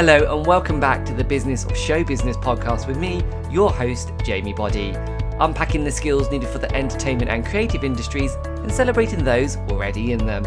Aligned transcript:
Hello, 0.00 0.34
and 0.34 0.46
welcome 0.46 0.80
back 0.80 1.04
to 1.04 1.12
the 1.12 1.22
Business 1.22 1.66
of 1.66 1.76
Show 1.76 2.02
Business 2.02 2.34
podcast 2.38 2.86
with 2.86 2.96
me, 2.96 3.22
your 3.50 3.70
host, 3.70 4.12
Jamie 4.24 4.54
Body. 4.54 4.94
Unpacking 5.40 5.84
the 5.84 5.92
skills 5.92 6.30
needed 6.30 6.48
for 6.48 6.56
the 6.56 6.74
entertainment 6.74 7.30
and 7.30 7.44
creative 7.44 7.84
industries 7.84 8.34
and 8.46 8.72
celebrating 8.72 9.22
those 9.22 9.58
already 9.68 10.12
in 10.12 10.24
them. 10.24 10.42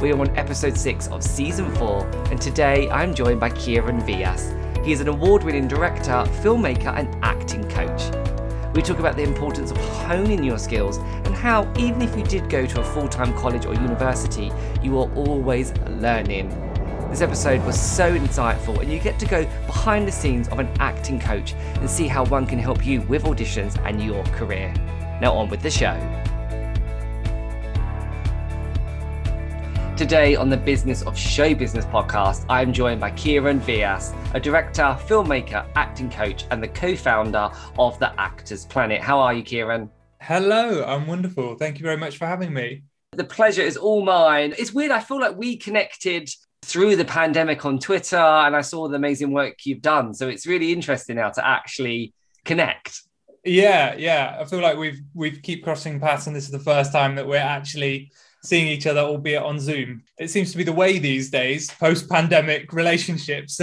We 0.00 0.10
are 0.10 0.18
on 0.18 0.36
episode 0.36 0.76
6 0.76 1.06
of 1.06 1.22
season 1.22 1.72
4, 1.76 2.04
and 2.32 2.40
today 2.40 2.90
I'm 2.90 3.14
joined 3.14 3.38
by 3.38 3.50
Kieran 3.50 4.00
Vyas. 4.00 4.84
He 4.84 4.90
is 4.90 5.00
an 5.00 5.06
award 5.06 5.44
winning 5.44 5.68
director, 5.68 6.24
filmmaker, 6.42 6.92
and 6.98 7.24
acting 7.24 7.62
coach. 7.68 8.12
We 8.74 8.82
talk 8.82 8.98
about 8.98 9.14
the 9.14 9.22
importance 9.22 9.70
of 9.70 9.76
honing 9.76 10.42
your 10.42 10.58
skills 10.58 10.96
and 10.96 11.32
how, 11.32 11.72
even 11.78 12.02
if 12.02 12.16
you 12.16 12.24
did 12.24 12.50
go 12.50 12.66
to 12.66 12.80
a 12.80 12.84
full 12.84 13.06
time 13.06 13.32
college 13.38 13.66
or 13.66 13.74
university, 13.74 14.50
you 14.82 14.98
are 14.98 15.08
always 15.14 15.72
learning. 15.86 16.65
This 17.16 17.22
episode 17.22 17.64
was 17.64 17.80
so 17.80 18.14
insightful, 18.14 18.78
and 18.78 18.92
you 18.92 18.98
get 18.98 19.18
to 19.20 19.26
go 19.26 19.46
behind 19.64 20.06
the 20.06 20.12
scenes 20.12 20.48
of 20.48 20.58
an 20.58 20.68
acting 20.78 21.18
coach 21.18 21.54
and 21.54 21.88
see 21.88 22.08
how 22.08 22.26
one 22.26 22.44
can 22.44 22.58
help 22.58 22.84
you 22.84 23.00
with 23.00 23.22
auditions 23.22 23.82
and 23.86 24.04
your 24.04 24.22
career. 24.24 24.74
Now, 25.22 25.32
on 25.32 25.48
with 25.48 25.62
the 25.62 25.70
show. 25.70 25.94
Today 29.96 30.36
on 30.36 30.50
the 30.50 30.58
Business 30.58 31.04
of 31.04 31.16
Show 31.16 31.54
Business 31.54 31.86
podcast, 31.86 32.44
I'm 32.50 32.70
joined 32.70 33.00
by 33.00 33.12
Kieran 33.12 33.60
Vyas, 33.60 34.14
a 34.34 34.38
director, 34.38 34.82
filmmaker, 34.82 35.66
acting 35.74 36.10
coach, 36.10 36.44
and 36.50 36.62
the 36.62 36.68
co 36.68 36.94
founder 36.94 37.48
of 37.78 37.98
The 37.98 38.12
Actors 38.20 38.66
Planet. 38.66 39.00
How 39.00 39.20
are 39.20 39.32
you, 39.32 39.42
Kieran? 39.42 39.88
Hello, 40.20 40.84
I'm 40.84 41.06
wonderful. 41.06 41.54
Thank 41.54 41.78
you 41.78 41.82
very 41.82 41.96
much 41.96 42.18
for 42.18 42.26
having 42.26 42.52
me. 42.52 42.82
The 43.12 43.24
pleasure 43.24 43.62
is 43.62 43.78
all 43.78 44.04
mine. 44.04 44.54
It's 44.58 44.74
weird. 44.74 44.90
I 44.90 45.00
feel 45.00 45.18
like 45.18 45.38
we 45.38 45.56
connected 45.56 46.28
through 46.66 46.96
the 46.96 47.04
pandemic 47.04 47.64
on 47.64 47.78
Twitter 47.78 48.16
and 48.16 48.56
I 48.56 48.60
saw 48.60 48.88
the 48.88 48.96
amazing 48.96 49.32
work 49.32 49.64
you've 49.64 49.82
done. 49.82 50.12
So 50.14 50.28
it's 50.28 50.46
really 50.46 50.72
interesting 50.72 51.16
now 51.16 51.30
to 51.30 51.46
actually 51.46 52.12
connect. 52.44 53.02
Yeah, 53.44 53.94
yeah. 53.94 54.36
I 54.40 54.44
feel 54.44 54.60
like 54.60 54.76
we've 54.76 55.00
we've 55.14 55.40
keep 55.42 55.62
crossing 55.62 56.00
paths 56.00 56.26
and 56.26 56.34
this 56.34 56.44
is 56.44 56.50
the 56.50 56.58
first 56.58 56.92
time 56.92 57.14
that 57.14 57.26
we're 57.26 57.36
actually 57.36 58.10
seeing 58.42 58.66
each 58.66 58.86
other, 58.86 59.00
albeit 59.00 59.42
on 59.42 59.60
Zoom. 59.60 60.02
It 60.18 60.28
seems 60.30 60.50
to 60.52 60.58
be 60.58 60.64
the 60.64 60.72
way 60.72 60.98
these 60.98 61.30
days, 61.30 61.70
post-pandemic 61.70 62.72
relationships. 62.72 63.60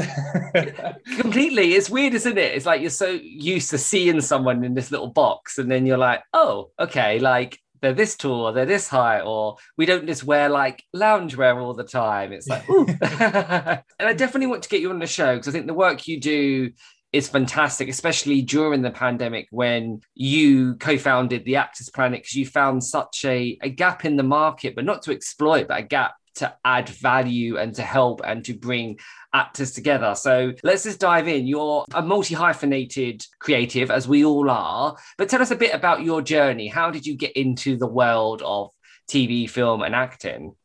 Completely. 1.17 1.73
It's 1.73 1.89
weird, 1.89 2.13
isn't 2.13 2.37
it? 2.37 2.55
It's 2.55 2.65
like 2.65 2.81
you're 2.81 2.89
so 2.89 3.07
used 3.07 3.69
to 3.71 3.77
seeing 3.77 4.19
someone 4.21 4.63
in 4.63 4.73
this 4.73 4.91
little 4.91 5.07
box, 5.07 5.57
and 5.57 5.71
then 5.71 5.85
you're 5.85 5.97
like, 5.97 6.21
oh, 6.33 6.71
okay, 6.79 7.19
like 7.19 7.59
they're 7.83 7.93
this 7.93 8.15
tall 8.15 8.47
or 8.47 8.53
they're 8.53 8.65
this 8.65 8.87
high, 8.87 9.19
or 9.19 9.57
we 9.77 9.85
don't 9.85 10.07
just 10.07 10.23
wear 10.23 10.49
like 10.49 10.83
loungewear 10.95 11.61
all 11.61 11.73
the 11.73 11.83
time. 11.83 12.31
It's 12.31 12.47
like, 12.47 12.67
ooh. 12.69 12.87
and 13.01 13.83
I 13.99 14.13
definitely 14.13 14.47
want 14.47 14.63
to 14.63 14.69
get 14.69 14.81
you 14.81 14.89
on 14.89 14.99
the 14.99 15.05
show 15.05 15.35
because 15.35 15.49
I 15.49 15.51
think 15.51 15.67
the 15.67 15.73
work 15.73 16.07
you 16.07 16.19
do 16.19 16.71
is 17.11 17.27
fantastic, 17.27 17.89
especially 17.89 18.41
during 18.41 18.81
the 18.81 18.89
pandemic 18.89 19.47
when 19.51 19.99
you 20.15 20.75
co-founded 20.75 21.43
the 21.43 21.57
Actors 21.57 21.89
Planet 21.89 22.21
because 22.21 22.35
you 22.35 22.45
found 22.45 22.83
such 22.83 23.25
a, 23.25 23.59
a 23.61 23.69
gap 23.69 24.05
in 24.05 24.15
the 24.15 24.23
market, 24.23 24.75
but 24.75 24.85
not 24.85 25.03
to 25.03 25.11
exploit, 25.11 25.67
but 25.67 25.79
a 25.79 25.83
gap 25.83 26.15
to 26.35 26.55
add 26.65 26.89
value 26.89 27.57
and 27.57 27.75
to 27.75 27.81
help 27.81 28.21
and 28.25 28.43
to 28.45 28.53
bring 28.53 28.99
actors 29.33 29.71
together. 29.71 30.15
So 30.15 30.53
let's 30.63 30.83
just 30.83 30.99
dive 30.99 31.27
in. 31.27 31.47
You're 31.47 31.85
a 31.93 32.01
multi 32.01 32.35
hyphenated 32.35 33.25
creative, 33.39 33.91
as 33.91 34.07
we 34.07 34.25
all 34.25 34.49
are, 34.49 34.95
but 35.17 35.29
tell 35.29 35.41
us 35.41 35.51
a 35.51 35.55
bit 35.55 35.73
about 35.73 36.03
your 36.03 36.21
journey. 36.21 36.67
How 36.67 36.91
did 36.91 37.05
you 37.05 37.15
get 37.15 37.33
into 37.33 37.77
the 37.77 37.87
world 37.87 38.41
of 38.43 38.71
TV, 39.09 39.49
film, 39.49 39.81
and 39.83 39.95
acting? 39.95 40.55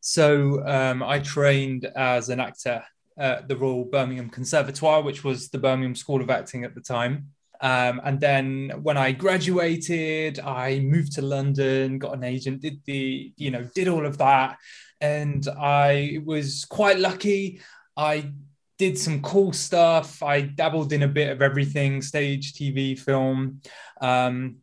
So 0.00 0.64
um, 0.66 1.02
I 1.02 1.18
trained 1.18 1.84
as 1.84 2.28
an 2.28 2.40
actor 2.40 2.84
at 3.18 3.48
the 3.48 3.56
Royal 3.56 3.84
Birmingham 3.84 4.30
Conservatoire, 4.30 5.02
which 5.02 5.24
was 5.24 5.48
the 5.48 5.58
Birmingham 5.58 5.94
School 5.94 6.20
of 6.20 6.30
Acting 6.30 6.64
at 6.64 6.74
the 6.74 6.80
time. 6.80 7.30
Um, 7.60 8.00
and 8.04 8.20
then 8.20 8.72
when 8.82 8.96
I 8.96 9.12
graduated, 9.12 10.38
I 10.40 10.80
moved 10.80 11.12
to 11.12 11.22
London, 11.22 11.98
got 11.98 12.14
an 12.14 12.24
agent, 12.24 12.62
did 12.62 12.80
the, 12.84 13.32
you 13.36 13.50
know, 13.50 13.68
did 13.74 13.88
all 13.88 14.06
of 14.06 14.18
that. 14.18 14.58
And 15.00 15.46
I 15.48 16.20
was 16.24 16.64
quite 16.64 16.98
lucky. 16.98 17.60
I 17.96 18.32
did 18.78 18.98
some 18.98 19.22
cool 19.22 19.52
stuff. 19.52 20.22
I 20.22 20.42
dabbled 20.42 20.92
in 20.92 21.02
a 21.02 21.08
bit 21.08 21.30
of 21.30 21.42
everything 21.42 22.02
stage, 22.02 22.52
TV, 22.52 22.98
film. 22.98 23.60
Um, 24.00 24.56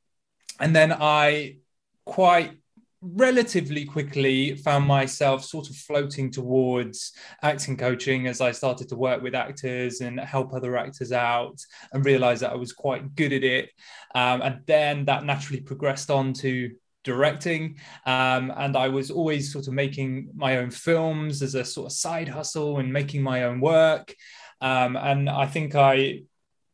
and 0.60 0.76
then 0.76 0.94
I 0.94 1.58
quite 2.06 2.58
relatively 3.04 3.86
quickly 3.86 4.56
found 4.56 4.88
myself 4.88 5.44
sort 5.44 5.70
of 5.70 5.76
floating 5.76 6.32
towards 6.32 7.14
acting 7.42 7.76
coaching 7.76 8.28
as 8.28 8.42
I 8.42 8.52
started 8.52 8.90
to 8.90 8.96
work 8.96 9.22
with 9.22 9.36
actors 9.36 10.02
and 10.02 10.20
help 10.20 10.54
other 10.54 10.78
actors 10.78 11.12
out 11.12 11.60
and 11.92 12.06
realized 12.06 12.42
that 12.42 12.52
I 12.52 12.56
was 12.56 12.74
quite 12.74 13.16
good 13.16 13.34
at 13.34 13.44
it. 13.44 13.70
Um, 14.16 14.42
and 14.42 14.62
then 14.66 15.06
that 15.06 15.26
naturally 15.26 15.62
progressed 15.62 16.10
on 16.10 16.34
to 16.34 16.72
directing. 17.04 17.78
Um, 18.06 18.54
and 18.56 18.78
I 18.78 18.88
was 18.88 19.12
always 19.12 19.52
sort 19.52 19.68
of 19.68 19.74
making 19.74 20.30
my 20.36 20.58
own 20.58 20.72
films 20.72 21.42
as 21.42 21.56
a 21.56 21.66
sort 21.66 21.88
of 21.88 21.92
side 21.92 22.30
hustle 22.30 22.80
and 22.80 22.92
making 22.92 23.22
my 23.22 23.44
own 23.44 23.60
work. 23.60 24.16
Um, 24.62 24.96
and 24.96 25.30
I 25.30 25.46
think 25.46 25.76
I 25.76 26.22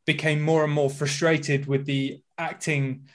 became 0.06 0.42
more 0.42 0.64
and 0.64 0.74
more 0.74 0.90
frustrated 0.90 1.66
with 1.66 1.86
the 1.86 2.22
acting 2.38 3.10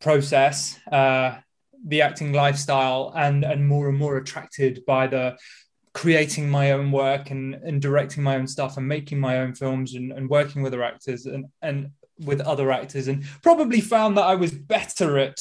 process. 0.00 0.78
Uh, 0.90 1.38
the 1.86 2.02
acting 2.02 2.32
lifestyle 2.32 3.12
and 3.16 3.44
and 3.44 3.66
more 3.66 3.88
and 3.88 3.98
more 3.98 4.16
attracted 4.16 4.84
by 4.86 5.06
the 5.06 5.36
creating 5.94 6.48
my 6.48 6.72
own 6.72 6.90
work 6.90 7.30
and, 7.30 7.54
and 7.54 7.82
directing 7.82 8.22
my 8.22 8.36
own 8.36 8.46
stuff 8.46 8.76
and 8.76 8.88
making 8.88 9.20
my 9.20 9.38
own 9.38 9.54
films 9.54 9.94
and, 9.94 10.12
and 10.12 10.28
working 10.28 10.62
with 10.62 10.72
other 10.72 10.82
actors 10.82 11.26
and, 11.26 11.44
and 11.60 11.90
with 12.18 12.40
other 12.40 12.70
actors 12.70 13.08
and 13.08 13.24
probably 13.42 13.80
found 13.80 14.16
that 14.16 14.24
I 14.24 14.34
was 14.34 14.52
better 14.52 15.18
at 15.18 15.38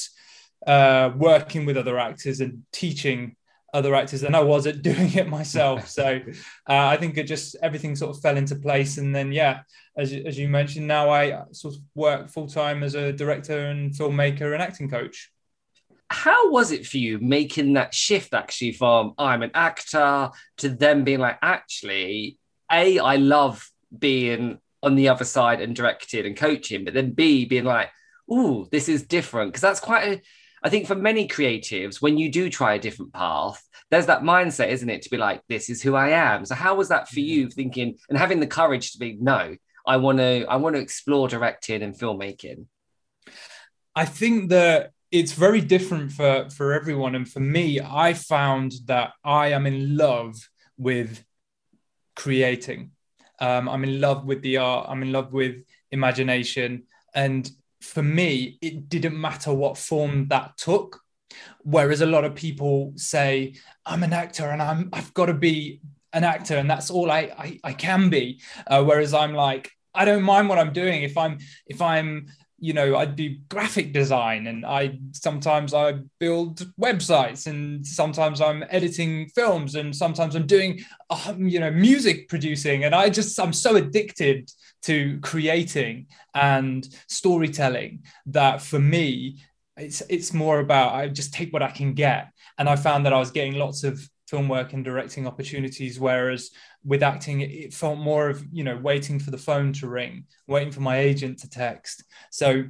uh, 0.67 1.11
working 1.15 1.65
with 1.65 1.77
other 1.77 1.97
actors 1.97 2.41
and 2.41 2.63
teaching 2.71 3.35
other 3.73 3.95
actors 3.95 4.21
than 4.21 4.35
I 4.35 4.41
was 4.41 4.67
at 4.67 4.81
doing 4.89 5.13
it 5.13 5.27
myself. 5.27 5.87
So 6.01 6.19
uh, 6.69 6.87
I 6.87 6.97
think 6.97 7.17
it 7.17 7.23
just 7.23 7.55
everything 7.61 7.95
sort 7.95 8.15
of 8.15 8.21
fell 8.21 8.37
into 8.37 8.55
place. 8.55 8.97
And 8.97 9.15
then, 9.15 9.31
yeah, 9.31 9.61
as, 9.95 10.13
as 10.13 10.37
you 10.37 10.49
mentioned, 10.49 10.87
now 10.87 11.09
I 11.09 11.43
sort 11.51 11.75
of 11.75 11.81
work 11.95 12.29
full 12.29 12.47
time 12.47 12.83
as 12.83 12.95
a 12.95 13.13
director 13.13 13.67
and 13.67 13.93
filmmaker 13.93 14.53
and 14.53 14.61
acting 14.61 14.89
coach 14.89 15.31
how 16.11 16.51
was 16.51 16.71
it 16.71 16.85
for 16.85 16.97
you 16.97 17.19
making 17.19 17.73
that 17.73 17.93
shift 17.93 18.33
actually 18.33 18.73
from 18.73 19.13
I'm 19.17 19.43
an 19.43 19.51
actor 19.53 20.29
to 20.57 20.69
them 20.69 21.03
being 21.03 21.19
like, 21.19 21.37
actually, 21.41 22.37
A, 22.71 22.99
I 22.99 23.15
love 23.15 23.69
being 23.97 24.59
on 24.83 24.95
the 24.95 25.09
other 25.09 25.25
side 25.25 25.61
and 25.61 25.75
directing 25.75 26.25
and 26.25 26.35
coaching, 26.35 26.83
but 26.85 26.93
then 26.93 27.11
B, 27.11 27.45
being 27.45 27.65
like, 27.65 27.89
ooh, 28.31 28.67
this 28.71 28.89
is 28.89 29.03
different. 29.03 29.51
Because 29.51 29.61
that's 29.61 29.79
quite 29.79 30.07
a, 30.07 30.21
I 30.63 30.69
think 30.69 30.87
for 30.87 30.95
many 30.95 31.27
creatives, 31.27 32.01
when 32.01 32.17
you 32.17 32.31
do 32.31 32.49
try 32.49 32.73
a 32.75 32.79
different 32.79 33.13
path, 33.13 33.61
there's 33.89 34.05
that 34.07 34.21
mindset, 34.21 34.69
isn't 34.69 34.89
it, 34.89 35.01
to 35.03 35.09
be 35.09 35.17
like, 35.17 35.41
this 35.47 35.69
is 35.69 35.81
who 35.81 35.95
I 35.95 36.09
am. 36.09 36.45
So 36.45 36.55
how 36.55 36.75
was 36.75 36.89
that 36.89 37.09
for 37.09 37.19
you 37.19 37.45
mm-hmm. 37.45 37.53
thinking 37.53 37.97
and 38.09 38.17
having 38.17 38.39
the 38.39 38.47
courage 38.47 38.93
to 38.93 38.99
be, 38.99 39.17
no, 39.19 39.55
I 39.85 39.97
want 39.97 40.19
to, 40.19 40.45
I 40.47 40.57
want 40.57 40.75
to 40.75 40.81
explore 40.81 41.27
directing 41.27 41.83
and 41.83 41.97
filmmaking? 41.97 42.65
I 43.95 44.05
think 44.05 44.49
that 44.49 44.91
it's 45.11 45.33
very 45.33 45.61
different 45.61 46.11
for 46.11 46.49
for 46.49 46.73
everyone. 46.73 47.15
And 47.15 47.29
for 47.29 47.41
me 47.41 47.79
i 47.81 48.13
found 48.13 48.73
that 48.85 49.11
i 49.23 49.47
am 49.47 49.65
in 49.67 49.97
love 49.97 50.35
with 50.77 51.23
creating. 52.15 52.91
Um, 53.39 53.67
i'm 53.67 53.83
in 53.83 53.99
love 53.99 54.25
with 54.25 54.41
the 54.41 54.57
art. 54.57 54.87
I'm 54.89 55.03
in 55.03 55.11
love 55.11 55.33
with 55.33 55.63
imagination. 55.91 56.83
And 57.13 57.49
for 57.81 58.03
me 58.03 58.57
it 58.61 58.89
didn't 58.89 59.19
matter 59.19 59.53
what 59.53 59.77
form 59.77 60.27
that 60.29 60.57
took. 60.57 61.01
Whereas 61.63 62.01
a 62.01 62.05
lot 62.05 62.23
of 62.23 62.35
people 62.35 62.93
say 62.95 63.55
i'm 63.85 64.03
an 64.03 64.13
actor 64.13 64.49
and 64.49 64.61
i'm 64.61 64.89
i've 64.93 65.13
got 65.13 65.25
to 65.25 65.33
be 65.33 65.81
an 66.13 66.23
actor 66.23 66.55
and 66.57 66.69
that's 66.69 66.91
all 66.91 67.09
i 67.11 67.31
i, 67.37 67.59
I 67.63 67.73
can 67.73 68.09
be. 68.09 68.41
Uh, 68.65 68.83
whereas 68.83 69.13
i'm 69.13 69.33
like 69.33 69.71
i 69.93 70.05
don't 70.05 70.23
mind 70.23 70.47
what 70.47 70.59
i'm 70.59 70.71
doing. 70.71 71.03
If 71.03 71.17
i'm 71.17 71.39
if 71.65 71.81
i'm 71.81 72.27
you 72.61 72.73
know 72.73 72.95
i 72.95 73.05
do 73.05 73.35
graphic 73.49 73.91
design 73.91 74.45
and 74.45 74.65
i 74.65 74.97
sometimes 75.13 75.73
i 75.73 75.93
build 76.19 76.59
websites 76.79 77.47
and 77.47 77.85
sometimes 77.85 78.39
i'm 78.39 78.63
editing 78.69 79.27
films 79.29 79.73
and 79.75 79.93
sometimes 79.93 80.35
i'm 80.35 80.45
doing 80.45 80.79
um, 81.09 81.47
you 81.47 81.59
know 81.59 81.71
music 81.71 82.29
producing. 82.29 82.83
And 82.85 82.93
i 82.93 83.09
just 83.09 83.37
i'm 83.39 83.51
so 83.51 83.75
addicted 83.75 84.49
to 84.83 85.19
creating 85.21 86.07
and 86.35 86.87
storytelling 87.07 88.03
that 88.27 88.61
for 88.61 88.79
me 88.79 89.39
it's 89.77 90.01
it's 90.07 90.31
more 90.31 90.59
about 90.59 90.93
i 90.93 91.07
just 91.07 91.33
take 91.33 91.51
what 91.51 91.63
i 91.63 91.71
can 91.71 91.93
get. 91.93 92.31
And 92.59 92.69
i 92.69 92.75
found 92.75 93.05
that 93.05 93.13
i 93.13 93.19
was 93.19 93.31
getting 93.31 93.55
lots 93.55 93.83
of 93.83 94.07
film 94.31 94.47
work 94.47 94.71
and 94.71 94.85
directing 94.85 95.27
opportunities 95.27 95.99
whereas 95.99 96.51
with 96.85 97.03
acting 97.03 97.41
it 97.41 97.73
felt 97.73 97.99
more 97.99 98.29
of 98.29 98.41
you 98.49 98.63
know 98.63 98.77
waiting 98.77 99.19
for 99.19 99.29
the 99.29 99.37
phone 99.37 99.73
to 99.73 99.89
ring 99.89 100.23
waiting 100.47 100.71
for 100.71 100.79
my 100.79 100.97
agent 100.97 101.37
to 101.39 101.49
text. 101.49 102.05
So 102.31 102.63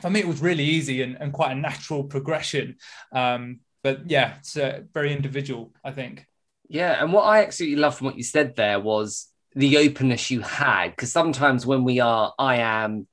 for 0.00 0.08
me 0.08 0.20
it 0.20 0.26
was 0.26 0.40
really 0.40 0.64
easy 0.64 1.02
and, 1.02 1.18
and 1.20 1.34
quite 1.34 1.52
a 1.52 1.54
natural 1.54 2.02
progression. 2.04 2.76
Um, 3.12 3.60
but 3.84 4.10
yeah 4.10 4.36
it's 4.38 4.56
uh, 4.56 4.80
very 4.92 5.12
individual 5.12 5.72
i 5.84 5.92
think. 5.92 6.24
Yeah 6.68 6.92
and 7.00 7.12
what 7.12 7.24
i 7.24 7.44
absolutely 7.44 7.76
loved 7.76 7.98
from 7.98 8.06
what 8.06 8.16
you 8.16 8.24
said 8.24 8.56
there 8.56 8.80
was 8.80 9.28
the 9.54 9.76
openness 9.76 10.30
you 10.30 10.40
had 10.40 10.88
because 10.90 11.12
sometimes 11.12 11.66
when 11.66 11.84
we 11.84 12.00
are 12.00 12.32
i 12.38 12.56
am 12.56 13.06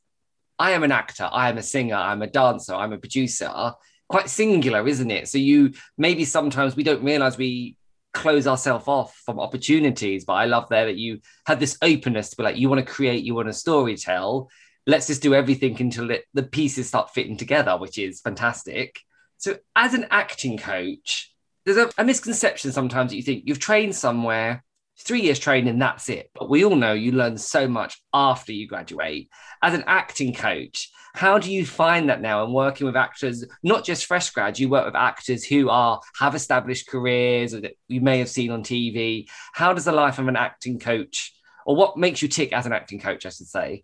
i 0.58 0.72
am 0.72 0.84
an 0.84 0.92
actor 0.92 1.30
i 1.32 1.50
am 1.50 1.58
a 1.58 1.64
singer 1.64 1.96
i'm 1.96 2.22
a 2.22 2.28
dancer 2.28 2.74
i'm 2.74 2.92
a 2.94 2.98
producer 2.98 3.74
quite 4.14 4.30
singular 4.30 4.88
isn't 4.88 5.10
it? 5.10 5.28
So 5.28 5.40
you 5.40 5.74
maybe 5.98 6.24
sometimes 6.24 6.76
we 6.76 6.84
don't 6.84 7.04
realize 7.04 7.36
we 7.36 7.78
close 8.14 8.46
ourselves 8.46 8.88
off 8.88 9.16
from 9.26 9.40
opportunities 9.40 10.24
but 10.24 10.34
i 10.34 10.46
love 10.46 10.70
there 10.70 10.86
that 10.86 10.98
you 10.98 11.20
had 11.48 11.60
this 11.60 11.80
openness 11.82 12.30
to 12.30 12.38
be 12.38 12.44
like 12.44 12.58
you 12.58 12.70
want 12.70 12.78
to 12.78 12.94
create 12.94 13.24
you 13.24 13.34
want 13.34 13.48
to 13.48 13.54
story 13.54 13.98
tell 13.98 14.52
let's 14.86 15.08
just 15.08 15.24
do 15.24 15.34
everything 15.34 15.76
until 15.82 16.12
it, 16.12 16.26
the 16.36 16.44
pieces 16.44 16.88
start 16.88 17.12
fitting 17.12 17.38
together 17.38 17.76
which 17.76 17.98
is 17.98 18.22
fantastic. 18.22 19.00
So 19.38 19.58
as 19.76 19.96
an 19.96 20.06
acting 20.12 20.60
coach 20.60 21.34
there's 21.66 21.78
a, 21.78 21.90
a 21.98 22.04
misconception 22.04 22.72
sometimes 22.72 23.10
that 23.10 23.18
you 23.18 23.24
think 23.24 23.46
you've 23.48 23.58
trained 23.58 23.96
somewhere 23.96 24.64
three 25.04 25.22
years 25.22 25.40
training, 25.40 25.80
that's 25.80 26.10
it. 26.10 26.30
But 26.34 26.50
we 26.50 26.66
all 26.66 26.76
know 26.76 26.94
you 26.94 27.12
learn 27.12 27.38
so 27.38 27.68
much 27.68 28.02
after 28.14 28.52
you 28.52 28.68
graduate. 28.68 29.30
As 29.62 29.74
an 29.74 29.84
acting 29.88 30.34
coach, 30.34 30.90
how 31.14 31.38
do 31.38 31.52
you 31.52 31.66
find 31.66 32.10
that 32.10 32.22
now 32.22 32.44
and 32.44 32.54
working 32.54 32.88
with 32.88 32.96
actors, 32.96 33.46
not 33.62 33.84
just 33.84 34.06
fresh 34.06 34.32
grads, 34.32 34.60
you 34.60 34.68
work 34.70 34.86
with 34.86 34.96
actors 34.96 35.46
who 35.46 35.70
are 35.70 36.02
have 36.20 36.34
established 36.34 36.88
careers 36.88 37.54
or 37.54 37.62
that 37.62 37.76
you 37.88 38.02
may 38.02 38.20
have 38.20 38.30
seen 38.30 38.52
on 38.52 38.64
TV. 38.64 39.28
How 39.54 39.74
does 39.74 39.86
the 39.86 39.92
life 39.92 40.18
of 40.18 40.28
an 40.28 40.36
acting 40.36 40.80
coach, 40.80 41.34
or 41.66 41.76
what 41.76 41.98
makes 41.98 42.22
you 42.22 42.28
tick 42.28 42.52
as 42.52 42.66
an 42.66 42.74
acting 42.74 43.00
coach, 43.00 43.26
I 43.26 43.30
should 43.30 43.48
say? 43.48 43.84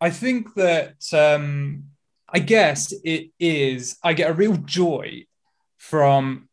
I 0.00 0.10
think 0.10 0.54
that 0.54 0.96
um, 1.12 1.84
I 2.28 2.40
guess 2.40 2.92
it 3.04 3.30
is, 3.38 3.96
I 4.02 4.12
get 4.12 4.30
a 4.30 4.34
real 4.34 4.56
joy 4.56 5.26
from 5.76 6.48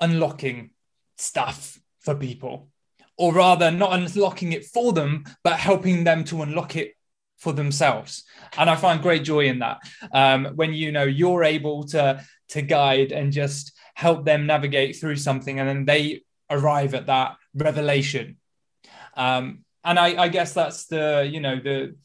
unlocking 0.00 0.70
stuff 1.16 1.78
for 2.00 2.14
people 2.14 2.68
or 3.16 3.32
rather 3.32 3.70
not 3.70 3.92
unlocking 3.92 4.52
it 4.52 4.64
for 4.66 4.92
them, 4.92 5.24
but 5.42 5.58
helping 5.58 6.04
them 6.04 6.24
to 6.24 6.42
unlock 6.42 6.76
it 6.76 6.92
for 7.38 7.52
themselves. 7.52 8.24
And 8.56 8.68
I 8.68 8.76
find 8.76 9.02
great 9.02 9.24
joy 9.24 9.46
in 9.46 9.60
that. 9.60 9.78
Um, 10.12 10.46
when 10.56 10.72
you 10.72 10.92
know 10.92 11.04
you're 11.04 11.44
able 11.44 11.84
to 11.88 12.24
to 12.48 12.62
guide 12.62 13.12
and 13.12 13.32
just 13.32 13.72
help 13.94 14.24
them 14.24 14.46
navigate 14.46 14.96
through 14.96 15.16
something, 15.16 15.58
and 15.58 15.68
then 15.68 15.84
they 15.84 16.22
arrive 16.50 16.94
at 16.94 17.06
that 17.06 17.36
revelation. 17.54 18.36
Um, 19.16 19.64
and 19.84 19.98
I, 19.98 20.24
I 20.24 20.28
guess 20.28 20.52
that's 20.52 20.86
the 20.86 21.28
you 21.30 21.40
know 21.40 21.56
the 21.56 21.96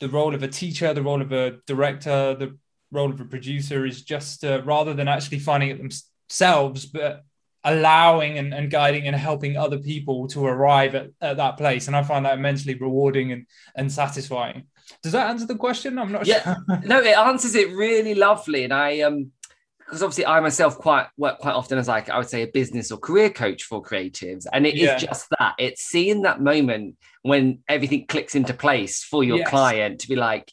the 0.00 0.08
role 0.08 0.34
of 0.34 0.42
a 0.42 0.48
teacher, 0.48 0.94
the 0.94 1.02
role 1.02 1.20
of 1.20 1.32
a 1.32 1.58
director, 1.66 2.34
the 2.34 2.58
role 2.90 3.10
of 3.10 3.20
a 3.20 3.24
producer 3.24 3.84
is 3.86 4.02
just 4.02 4.44
uh, 4.44 4.62
rather 4.64 4.94
than 4.94 5.08
actually 5.08 5.38
finding 5.38 5.70
it 5.70 5.78
themselves, 5.78 6.86
but 6.86 7.24
allowing 7.64 8.38
and, 8.38 8.54
and 8.54 8.70
guiding 8.70 9.06
and 9.06 9.14
helping 9.14 9.56
other 9.56 9.78
people 9.78 10.28
to 10.28 10.46
arrive 10.46 10.94
at, 10.94 11.10
at 11.20 11.36
that 11.36 11.56
place. 11.56 11.86
And 11.86 11.96
I 11.96 12.02
find 12.02 12.24
that 12.24 12.38
immensely 12.38 12.74
rewarding 12.74 13.32
and, 13.32 13.46
and 13.74 13.92
satisfying. 13.92 14.64
Does 15.02 15.12
that 15.12 15.30
answer 15.30 15.46
the 15.46 15.56
question? 15.56 15.98
I'm 15.98 16.12
not 16.12 16.26
yeah, 16.26 16.42
sure. 16.42 16.80
no, 16.84 17.00
it 17.00 17.16
answers 17.16 17.54
it 17.54 17.70
really 17.72 18.14
lovely. 18.14 18.64
And 18.64 18.72
I 18.72 19.00
um 19.00 19.32
because 19.78 20.04
obviously 20.04 20.26
I 20.26 20.38
myself 20.38 20.78
quite 20.78 21.08
work 21.16 21.38
quite 21.38 21.54
often 21.54 21.76
as 21.76 21.88
like 21.88 22.08
I 22.08 22.16
would 22.18 22.28
say 22.28 22.42
a 22.42 22.46
business 22.46 22.92
or 22.92 22.98
career 22.98 23.28
coach 23.28 23.64
for 23.64 23.82
creatives. 23.82 24.46
And 24.52 24.66
it 24.66 24.76
yeah. 24.76 24.94
is 24.94 25.02
just 25.02 25.28
that. 25.38 25.54
It's 25.58 25.82
seeing 25.82 26.22
that 26.22 26.40
moment 26.40 26.96
when 27.22 27.58
everything 27.68 28.06
clicks 28.06 28.36
into 28.36 28.54
place 28.54 29.02
for 29.02 29.24
your 29.24 29.38
yes. 29.38 29.50
client 29.50 30.00
to 30.00 30.08
be 30.08 30.16
like, 30.16 30.52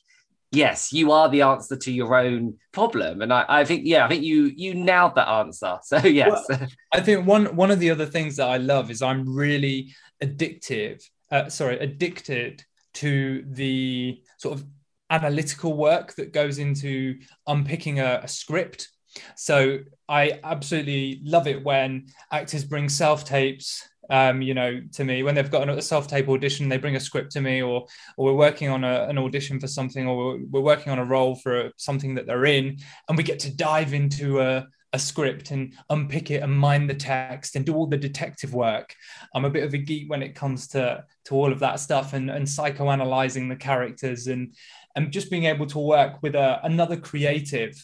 yes, 0.51 0.93
you 0.93 1.11
are 1.11 1.29
the 1.29 1.41
answer 1.41 1.75
to 1.75 1.91
your 1.91 2.15
own 2.15 2.55
problem. 2.71 3.21
And 3.21 3.33
I, 3.33 3.45
I 3.47 3.65
think, 3.65 3.83
yeah, 3.85 4.05
I 4.05 4.09
think 4.09 4.23
you 4.23 4.51
you 4.55 4.73
nailed 4.73 5.15
that 5.15 5.27
answer. 5.27 5.77
So 5.83 5.97
yes. 5.97 6.45
Well, 6.49 6.67
I 6.93 7.01
think 7.01 7.25
one 7.25 7.55
one 7.55 7.71
of 7.71 7.79
the 7.79 7.91
other 7.91 8.05
things 8.05 8.37
that 8.37 8.47
I 8.47 8.57
love 8.57 8.91
is 8.91 9.01
I'm 9.01 9.35
really 9.35 9.93
addictive, 10.23 11.03
uh, 11.31 11.49
sorry, 11.49 11.79
addicted 11.79 12.63
to 12.95 13.45
the 13.51 14.21
sort 14.37 14.57
of 14.57 14.65
analytical 15.09 15.75
work 15.75 16.13
that 16.15 16.33
goes 16.33 16.57
into 16.57 17.19
unpicking 17.45 17.99
a, 17.99 18.21
a 18.23 18.27
script. 18.27 18.89
So 19.35 19.79
I 20.09 20.39
absolutely 20.43 21.21
love 21.23 21.47
it 21.47 21.63
when 21.63 22.07
actors 22.31 22.63
bring 22.63 22.89
self 22.89 23.25
tapes 23.25 23.87
um, 24.09 24.41
you 24.41 24.53
know, 24.53 24.81
to 24.93 25.03
me 25.03 25.23
when 25.23 25.35
they've 25.35 25.51
got 25.51 25.69
a 25.69 25.81
self-tape 25.81 26.29
audition, 26.29 26.69
they 26.69 26.77
bring 26.77 26.95
a 26.95 26.99
script 26.99 27.31
to 27.33 27.41
me, 27.41 27.61
or 27.61 27.85
or 28.17 28.25
we're 28.25 28.33
working 28.33 28.69
on 28.69 28.83
a, 28.83 29.07
an 29.09 29.17
audition 29.17 29.59
for 29.59 29.67
something, 29.67 30.07
or 30.07 30.17
we're, 30.17 30.39
we're 30.49 30.61
working 30.61 30.91
on 30.91 30.99
a 30.99 31.05
role 31.05 31.35
for 31.35 31.71
something 31.77 32.15
that 32.15 32.25
they're 32.25 32.45
in, 32.45 32.77
and 33.07 33.17
we 33.17 33.23
get 33.23 33.39
to 33.39 33.55
dive 33.55 33.93
into 33.93 34.39
a, 34.41 34.65
a 34.93 34.99
script 34.99 35.51
and 35.51 35.73
unpick 35.89 36.31
it 36.31 36.41
and 36.41 36.57
mine 36.57 36.87
the 36.87 36.93
text 36.93 37.55
and 37.55 37.65
do 37.65 37.75
all 37.75 37.87
the 37.87 37.97
detective 37.97 38.53
work. 38.53 38.95
I'm 39.35 39.45
a 39.45 39.49
bit 39.49 39.63
of 39.63 39.73
a 39.73 39.77
geek 39.77 40.09
when 40.09 40.23
it 40.23 40.35
comes 40.35 40.67
to 40.69 41.03
to 41.25 41.35
all 41.35 41.51
of 41.51 41.59
that 41.59 41.79
stuff 41.79 42.13
and 42.13 42.29
and 42.29 42.45
psychoanalyzing 42.45 43.49
the 43.49 43.55
characters 43.55 44.27
and 44.27 44.55
and 44.95 45.11
just 45.11 45.29
being 45.29 45.45
able 45.45 45.65
to 45.67 45.79
work 45.79 46.23
with 46.23 46.35
a, 46.35 46.59
another 46.65 46.97
creative 46.97 47.75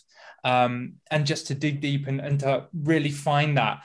um, 0.43 0.93
and 1.11 1.25
just 1.25 1.47
to 1.47 1.55
dig 1.55 1.79
deep 1.79 2.07
and, 2.07 2.19
and 2.19 2.39
to 2.41 2.67
really 2.73 3.11
find 3.11 3.57
that 3.57 3.81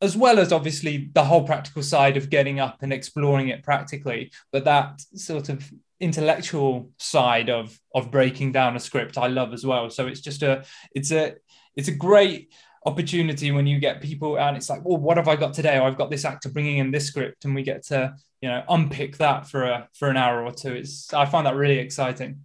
as 0.00 0.16
well 0.16 0.38
as 0.38 0.52
obviously 0.52 1.10
the 1.12 1.24
whole 1.24 1.44
practical 1.44 1.82
side 1.82 2.16
of 2.16 2.30
getting 2.30 2.60
up 2.60 2.78
and 2.82 2.92
exploring 2.92 3.48
it 3.48 3.62
practically 3.62 4.30
but 4.52 4.64
that 4.64 5.00
sort 5.14 5.48
of 5.48 5.72
intellectual 6.00 6.90
side 6.98 7.50
of 7.50 7.78
of 7.94 8.10
breaking 8.10 8.52
down 8.52 8.76
a 8.76 8.80
script 8.80 9.18
i 9.18 9.26
love 9.26 9.52
as 9.52 9.66
well. 9.66 9.90
So 9.90 10.06
it's 10.06 10.20
just 10.20 10.42
a 10.42 10.64
it's 10.94 11.10
a 11.10 11.34
it's 11.76 11.88
a 11.88 11.94
great 11.94 12.52
opportunity 12.86 13.50
when 13.50 13.66
you 13.66 13.80
get 13.80 14.00
people 14.00 14.38
and 14.38 14.56
it's 14.56 14.70
like 14.70 14.84
well 14.84 14.96
what 14.96 15.16
have 15.16 15.28
i 15.28 15.36
got 15.36 15.54
today? 15.54 15.78
Oh, 15.78 15.84
i've 15.84 15.98
got 15.98 16.10
this 16.10 16.24
actor 16.24 16.48
bringing 16.48 16.78
in 16.78 16.90
this 16.90 17.06
script 17.06 17.44
and 17.44 17.54
we 17.54 17.62
get 17.62 17.84
to 17.86 18.14
you 18.40 18.48
know 18.48 18.62
unpick 18.68 19.18
that 19.18 19.48
for 19.48 19.64
a 19.64 19.88
for 19.94 20.08
an 20.08 20.16
hour 20.16 20.44
or 20.44 20.52
two. 20.52 20.72
It's 20.72 21.12
i 21.12 21.24
find 21.24 21.46
that 21.46 21.56
really 21.56 21.78
exciting. 21.78 22.42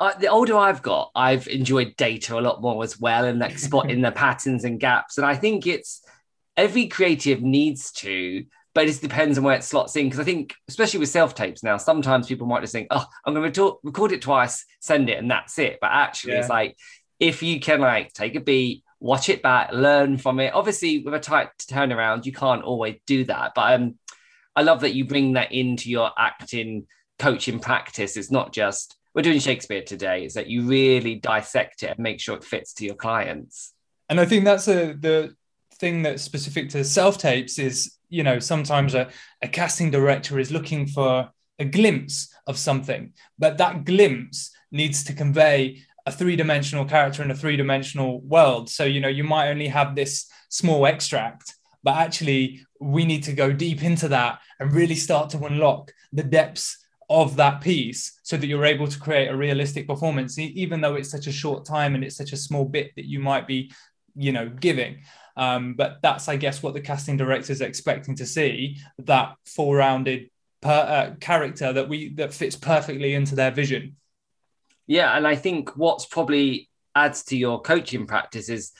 Uh, 0.00 0.12
the 0.18 0.26
older 0.26 0.56
I've 0.56 0.82
got, 0.82 1.12
I've 1.14 1.46
enjoyed 1.46 1.94
data 1.96 2.36
a 2.36 2.42
lot 2.42 2.60
more 2.60 2.82
as 2.82 3.00
well, 3.00 3.24
and 3.24 3.38
like 3.38 3.56
spotting 3.58 4.02
the 4.02 4.10
patterns 4.24 4.64
and 4.64 4.78
gaps. 4.78 5.18
And 5.18 5.26
I 5.26 5.36
think 5.36 5.68
it's 5.68 6.03
every 6.56 6.88
creative 6.88 7.42
needs 7.42 7.92
to, 7.92 8.44
but 8.74 8.84
it 8.84 8.88
just 8.88 9.02
depends 9.02 9.38
on 9.38 9.44
where 9.44 9.56
it 9.56 9.64
slots 9.64 9.96
in. 9.96 10.06
Because 10.06 10.20
I 10.20 10.24
think, 10.24 10.54
especially 10.68 11.00
with 11.00 11.08
self 11.08 11.34
tapes 11.34 11.62
now, 11.62 11.76
sometimes 11.76 12.26
people 12.26 12.46
might 12.46 12.60
just 12.60 12.72
think, 12.72 12.88
oh, 12.90 13.04
I'm 13.24 13.34
going 13.34 13.52
to 13.52 13.78
record 13.82 14.12
it 14.12 14.22
twice, 14.22 14.64
send 14.80 15.08
it, 15.08 15.18
and 15.18 15.30
that's 15.30 15.58
it. 15.58 15.78
But 15.80 15.90
actually, 15.92 16.34
yeah. 16.34 16.40
it's 16.40 16.48
like 16.48 16.76
if 17.20 17.42
you 17.42 17.60
can 17.60 17.80
like 17.80 18.12
take 18.12 18.34
a 18.34 18.40
beat, 18.40 18.82
watch 19.00 19.28
it 19.28 19.42
back, 19.42 19.72
learn 19.72 20.18
from 20.18 20.40
it. 20.40 20.54
Obviously, 20.54 20.98
with 20.98 21.14
a 21.14 21.20
tight 21.20 21.50
turnaround, 21.58 22.26
you 22.26 22.32
can't 22.32 22.64
always 22.64 22.96
do 23.06 23.24
that. 23.24 23.52
But 23.54 23.74
um, 23.74 23.98
I 24.56 24.62
love 24.62 24.80
that 24.80 24.94
you 24.94 25.04
bring 25.04 25.34
that 25.34 25.52
into 25.52 25.90
your 25.90 26.10
acting 26.18 26.86
coaching 27.18 27.60
practice. 27.60 28.16
It's 28.16 28.30
not 28.30 28.52
just 28.52 28.96
we're 29.14 29.22
doing 29.22 29.38
Shakespeare 29.38 29.82
today. 29.82 30.24
Is 30.24 30.34
that 30.34 30.48
you 30.48 30.62
really 30.62 31.14
dissect 31.14 31.84
it 31.84 31.90
and 31.90 31.98
make 32.00 32.20
sure 32.20 32.36
it 32.36 32.44
fits 32.44 32.74
to 32.74 32.84
your 32.84 32.96
clients. 32.96 33.72
And 34.08 34.20
I 34.20 34.26
think 34.26 34.44
that's 34.44 34.68
a 34.68 34.92
the 34.92 35.34
thing 35.78 36.02
that's 36.02 36.22
specific 36.22 36.68
to 36.70 36.84
self 36.84 37.18
tapes 37.18 37.58
is 37.58 37.96
you 38.08 38.22
know 38.22 38.38
sometimes 38.38 38.94
a, 38.94 39.08
a 39.42 39.48
casting 39.48 39.90
director 39.90 40.38
is 40.38 40.50
looking 40.50 40.86
for 40.86 41.28
a 41.58 41.64
glimpse 41.64 42.32
of 42.46 42.58
something 42.58 43.12
but 43.38 43.58
that 43.58 43.84
glimpse 43.84 44.50
needs 44.70 45.04
to 45.04 45.12
convey 45.12 45.80
a 46.06 46.12
three-dimensional 46.12 46.84
character 46.84 47.22
in 47.22 47.30
a 47.30 47.34
three-dimensional 47.34 48.20
world. 48.20 48.68
So 48.68 48.84
you 48.84 49.00
know 49.00 49.08
you 49.08 49.24
might 49.24 49.48
only 49.48 49.68
have 49.68 49.94
this 49.94 50.26
small 50.48 50.86
extract 50.86 51.54
but 51.82 51.96
actually 51.96 52.64
we 52.80 53.04
need 53.04 53.22
to 53.24 53.32
go 53.32 53.52
deep 53.52 53.82
into 53.82 54.08
that 54.08 54.40
and 54.60 54.72
really 54.72 54.94
start 54.94 55.30
to 55.30 55.44
unlock 55.44 55.92
the 56.12 56.22
depths 56.22 56.84
of 57.10 57.36
that 57.36 57.60
piece 57.60 58.18
so 58.22 58.36
that 58.36 58.46
you're 58.46 58.64
able 58.64 58.88
to 58.88 58.98
create 58.98 59.28
a 59.28 59.36
realistic 59.36 59.86
performance 59.86 60.38
even 60.38 60.80
though 60.80 60.94
it's 60.94 61.10
such 61.10 61.26
a 61.26 61.32
short 61.32 61.64
time 61.64 61.94
and 61.94 62.02
it's 62.02 62.16
such 62.16 62.32
a 62.32 62.36
small 62.36 62.64
bit 62.64 62.92
that 62.96 63.04
you 63.04 63.20
might 63.20 63.46
be 63.46 63.70
you 64.14 64.32
know 64.32 64.48
giving 64.48 64.96
um, 65.36 65.74
but 65.74 65.98
that's, 66.02 66.28
I 66.28 66.36
guess, 66.36 66.62
what 66.62 66.74
the 66.74 66.80
casting 66.80 67.16
director 67.16 67.52
is 67.52 67.60
expecting 67.60 68.16
to 68.16 68.26
see 68.26 68.78
that 68.98 69.36
full 69.46 69.74
rounded 69.74 70.30
per, 70.60 70.70
uh, 70.70 71.14
character 71.20 71.72
that 71.72 71.88
we 71.88 72.14
that 72.14 72.32
fits 72.32 72.56
perfectly 72.56 73.14
into 73.14 73.34
their 73.34 73.50
vision. 73.50 73.96
Yeah, 74.86 75.16
and 75.16 75.26
I 75.26 75.34
think 75.34 75.76
what's 75.76 76.06
probably 76.06 76.68
adds 76.94 77.24
to 77.24 77.36
your 77.36 77.60
coaching 77.60 78.06
practice 78.06 78.48
is 78.48 78.72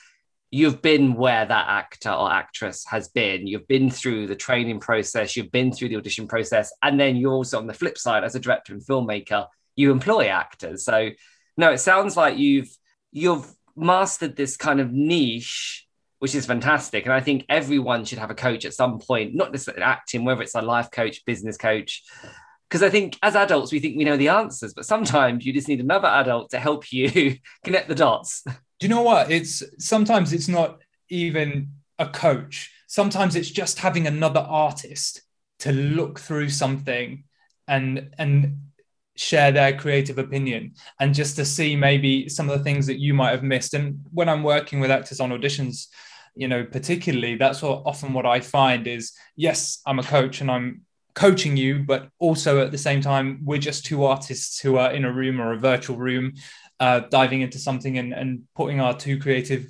you've 0.51 0.81
been 0.81 1.15
where 1.15 1.45
that 1.45 1.67
actor 1.67 2.11
or 2.11 2.31
actress 2.31 2.85
has 2.87 3.09
been. 3.09 3.47
You've 3.47 3.67
been 3.67 3.89
through 3.89 4.27
the 4.27 4.35
training 4.35 4.79
process, 4.79 5.35
you've 5.35 5.51
been 5.51 5.71
through 5.71 5.89
the 5.89 5.97
audition 5.97 6.27
process, 6.27 6.71
and 6.81 6.99
then 6.99 7.17
you're 7.17 7.33
also 7.33 7.57
on 7.57 7.67
the 7.67 7.73
flip 7.73 7.97
side 7.97 8.23
as 8.23 8.35
a 8.35 8.39
director 8.39 8.73
and 8.73 8.81
filmmaker, 8.81 9.47
you 9.75 9.91
employ 9.91 10.27
actors. 10.27 10.85
So 10.85 11.09
no, 11.57 11.71
it 11.71 11.79
sounds 11.79 12.15
like 12.15 12.37
you've 12.37 12.69
you've 13.11 13.51
mastered 13.75 14.35
this 14.35 14.55
kind 14.55 14.79
of 14.79 14.91
niche 14.91 15.84
which 16.19 16.35
is 16.35 16.45
fantastic. 16.45 17.05
And 17.05 17.13
I 17.13 17.19
think 17.19 17.45
everyone 17.49 18.05
should 18.05 18.19
have 18.19 18.31
a 18.31 18.35
coach 18.35 18.65
at 18.65 18.73
some 18.73 18.99
point, 18.99 19.35
not 19.35 19.51
just 19.51 19.69
acting, 19.69 20.25
whether 20.25 20.41
it's 20.41 20.55
a 20.55 20.61
life 20.61 20.91
coach, 20.91 21.25
business 21.25 21.57
coach. 21.57 22.03
Because 22.69 22.81
I 22.83 22.89
think 22.89 23.17
as 23.21 23.35
adults, 23.35 23.71
we 23.71 23.79
think 23.79 23.97
we 23.97 24.05
know 24.05 24.17
the 24.17 24.29
answers, 24.29 24.73
but 24.73 24.85
sometimes 24.85 25.45
you 25.45 25.53
just 25.53 25.67
need 25.67 25.79
another 25.79 26.07
adult 26.07 26.51
to 26.51 26.59
help 26.59 26.91
you 26.91 27.37
connect 27.63 27.87
the 27.87 27.95
dots. 27.95 28.43
Do 28.43 28.87
you 28.87 28.89
know 28.89 29.03
what? 29.03 29.31
It's 29.31 29.63
sometimes 29.79 30.33
it's 30.33 30.47
not 30.47 30.81
even 31.09 31.71
a 31.99 32.07
coach. 32.07 32.71
Sometimes 32.87 33.35
it's 33.35 33.49
just 33.49 33.79
having 33.79 34.07
another 34.07 34.39
artist 34.39 35.21
to 35.59 35.71
look 35.71 36.19
through 36.19 36.49
something 36.49 37.23
and 37.67 38.13
and 38.17 38.57
share 39.15 39.51
their 39.51 39.77
creative 39.77 40.17
opinion 40.17 40.73
and 40.99 41.13
just 41.13 41.35
to 41.37 41.45
see 41.45 41.75
maybe 41.75 42.27
some 42.27 42.49
of 42.49 42.57
the 42.57 42.63
things 42.63 42.85
that 42.87 42.99
you 42.99 43.13
might 43.13 43.31
have 43.31 43.43
missed. 43.43 43.73
And 43.73 43.99
when 44.11 44.29
i'm 44.29 44.43
working 44.43 44.79
with 44.79 44.91
actors 44.91 45.19
on 45.19 45.31
auditions 45.31 45.87
you 46.35 46.49
know 46.49 46.65
particularly 46.65 47.35
that's 47.35 47.61
what 47.61 47.83
often 47.85 48.11
what 48.11 48.25
i 48.25 48.41
find 48.41 48.87
is 48.87 49.13
yes 49.37 49.81
i'm 49.85 49.99
a 49.99 50.03
coach 50.03 50.41
and 50.41 50.51
i'm 50.51 50.81
coaching 51.13 51.55
you 51.55 51.79
but 51.79 52.09
also 52.19 52.61
at 52.61 52.71
the 52.71 52.77
same 52.77 52.99
time 52.99 53.39
we're 53.45 53.57
just 53.57 53.85
two 53.85 54.03
artists 54.03 54.59
who 54.59 54.75
are 54.75 54.91
in 54.91 55.05
a 55.05 55.11
room 55.11 55.39
or 55.39 55.53
a 55.53 55.57
virtual 55.57 55.95
room 55.95 56.33
uh, 56.79 56.99
diving 57.09 57.41
into 57.41 57.57
something 57.57 57.97
and, 57.97 58.13
and 58.13 58.43
putting 58.55 58.81
our 58.81 58.95
two 58.95 59.17
creative 59.17 59.65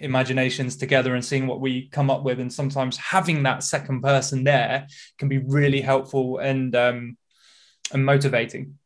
imaginations 0.00 0.76
together 0.76 1.14
and 1.14 1.24
seeing 1.24 1.46
what 1.46 1.60
we 1.60 1.88
come 1.88 2.10
up 2.10 2.22
with. 2.22 2.40
And 2.40 2.52
sometimes 2.52 2.96
having 2.96 3.42
that 3.44 3.62
second 3.62 4.02
person 4.02 4.44
there 4.44 4.86
can 5.18 5.28
be 5.28 5.38
really 5.38 5.80
helpful 5.80 6.38
and 6.38 6.74
um, 6.74 7.16
and 7.92 8.04
motivating 8.04 8.78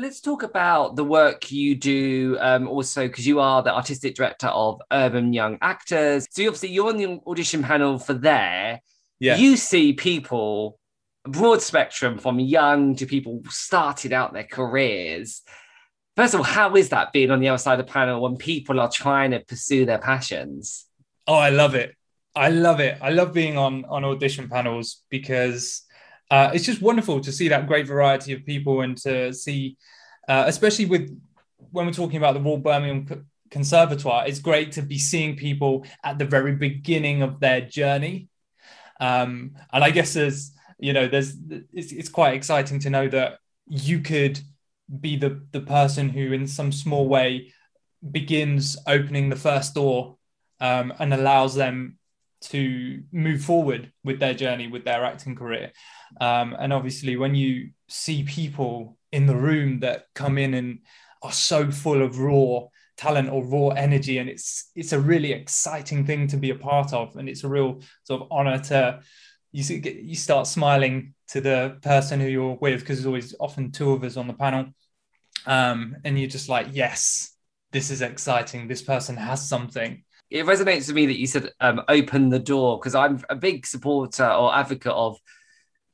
Let's 0.00 0.22
talk 0.22 0.42
about 0.42 0.96
the 0.96 1.04
work 1.04 1.52
you 1.52 1.74
do 1.74 2.38
um, 2.40 2.66
also, 2.66 3.06
because 3.06 3.26
you 3.26 3.38
are 3.38 3.62
the 3.62 3.74
artistic 3.74 4.14
director 4.14 4.46
of 4.46 4.80
Urban 4.90 5.34
Young 5.34 5.58
Actors. 5.60 6.26
So 6.30 6.42
obviously 6.44 6.70
you're 6.70 6.88
on 6.88 6.96
the 6.96 7.20
audition 7.26 7.62
panel 7.62 7.98
for 7.98 8.14
there. 8.14 8.80
Yeah. 9.18 9.36
You 9.36 9.58
see 9.58 9.92
people, 9.92 10.78
broad 11.24 11.60
spectrum 11.60 12.16
from 12.16 12.40
young 12.40 12.96
to 12.96 13.04
people 13.04 13.42
started 13.50 14.14
out 14.14 14.32
their 14.32 14.44
careers. 14.44 15.42
First 16.16 16.32
of 16.32 16.40
all, 16.40 16.44
how 16.44 16.76
is 16.76 16.88
that 16.88 17.12
being 17.12 17.30
on 17.30 17.40
the 17.40 17.48
other 17.48 17.58
side 17.58 17.78
of 17.78 17.86
the 17.86 17.92
panel 17.92 18.22
when 18.22 18.36
people 18.36 18.80
are 18.80 18.90
trying 18.90 19.32
to 19.32 19.40
pursue 19.40 19.84
their 19.84 19.98
passions? 19.98 20.86
Oh, 21.26 21.34
I 21.34 21.50
love 21.50 21.74
it. 21.74 21.94
I 22.34 22.48
love 22.48 22.80
it. 22.80 22.96
I 23.02 23.10
love 23.10 23.34
being 23.34 23.58
on 23.58 23.84
on 23.84 24.04
audition 24.06 24.48
panels 24.48 25.02
because 25.10 25.82
uh, 26.30 26.50
it's 26.54 26.64
just 26.64 26.80
wonderful 26.80 27.20
to 27.20 27.32
see 27.32 27.48
that 27.48 27.66
great 27.66 27.86
variety 27.86 28.32
of 28.32 28.46
people 28.46 28.82
and 28.82 28.96
to 28.98 29.32
see, 29.32 29.76
uh, 30.28 30.44
especially 30.46 30.86
with 30.86 31.20
when 31.72 31.86
we're 31.86 31.92
talking 31.92 32.18
about 32.18 32.34
the 32.34 32.40
Royal 32.40 32.58
Birmingham 32.58 33.26
Conservatoire, 33.50 34.26
it's 34.26 34.38
great 34.38 34.72
to 34.72 34.82
be 34.82 34.98
seeing 34.98 35.36
people 35.36 35.84
at 36.04 36.18
the 36.18 36.24
very 36.24 36.54
beginning 36.54 37.22
of 37.22 37.40
their 37.40 37.60
journey. 37.60 38.28
Um, 39.00 39.56
and 39.72 39.82
I 39.82 39.90
guess 39.90 40.14
there's, 40.14 40.52
you 40.78 40.92
know, 40.92 41.08
there's, 41.08 41.36
it's, 41.72 41.92
it's 41.92 42.08
quite 42.08 42.34
exciting 42.34 42.78
to 42.80 42.90
know 42.90 43.08
that 43.08 43.38
you 43.66 44.00
could 44.00 44.40
be 45.00 45.16
the, 45.16 45.42
the 45.52 45.60
person 45.60 46.08
who, 46.08 46.32
in 46.32 46.46
some 46.46 46.72
small 46.72 47.08
way, 47.08 47.52
begins 48.08 48.76
opening 48.86 49.28
the 49.28 49.36
first 49.36 49.74
door 49.74 50.16
um, 50.60 50.92
and 50.98 51.12
allows 51.12 51.54
them 51.54 51.98
to 52.40 53.02
move 53.12 53.42
forward 53.42 53.92
with 54.04 54.18
their 54.18 54.34
journey 54.34 54.68
with 54.68 54.84
their 54.84 55.04
acting 55.04 55.34
career. 55.34 55.72
Um, 56.20 56.56
and 56.58 56.72
obviously 56.72 57.16
when 57.16 57.34
you 57.34 57.70
see 57.88 58.22
people 58.24 58.96
in 59.12 59.26
the 59.26 59.36
room 59.36 59.80
that 59.80 60.06
come 60.14 60.38
in 60.38 60.54
and 60.54 60.78
are 61.22 61.32
so 61.32 61.70
full 61.70 62.02
of 62.02 62.18
raw 62.18 62.60
talent 62.96 63.30
or 63.30 63.44
raw 63.44 63.68
energy 63.68 64.18
and 64.18 64.28
it's 64.28 64.70
it's 64.74 64.92
a 64.92 65.00
really 65.00 65.32
exciting 65.32 66.04
thing 66.04 66.26
to 66.26 66.36
be 66.36 66.50
a 66.50 66.54
part 66.54 66.92
of 66.92 67.16
and 67.16 67.28
it's 67.28 67.44
a 67.44 67.48
real 67.48 67.80
sort 68.04 68.22
of 68.22 68.28
honor 68.30 68.58
to 68.58 69.00
you 69.52 69.62
see, 69.62 70.02
you 70.02 70.14
start 70.14 70.46
smiling 70.46 71.14
to 71.28 71.40
the 71.40 71.78
person 71.82 72.20
who 72.20 72.28
you're 72.28 72.58
with 72.60 72.80
because 72.80 72.98
there's 72.98 73.06
always 73.06 73.34
often 73.40 73.72
two 73.72 73.90
of 73.92 74.04
us 74.04 74.16
on 74.16 74.28
the 74.28 74.32
panel. 74.32 74.66
Um, 75.46 75.96
and 76.04 76.18
you're 76.18 76.28
just 76.28 76.48
like 76.48 76.68
yes 76.70 77.36
this 77.72 77.90
is 77.90 78.02
exciting. 78.02 78.66
This 78.66 78.82
person 78.82 79.16
has 79.16 79.48
something 79.48 80.02
it 80.30 80.46
resonates 80.46 80.86
with 80.86 80.94
me 80.94 81.06
that 81.06 81.18
you 81.18 81.26
said 81.26 81.50
um, 81.60 81.82
open 81.88 82.28
the 82.28 82.38
door 82.38 82.78
because 82.78 82.94
I'm 82.94 83.22
a 83.28 83.36
big 83.36 83.66
supporter 83.66 84.28
or 84.28 84.54
advocate 84.54 84.92
of 84.92 85.18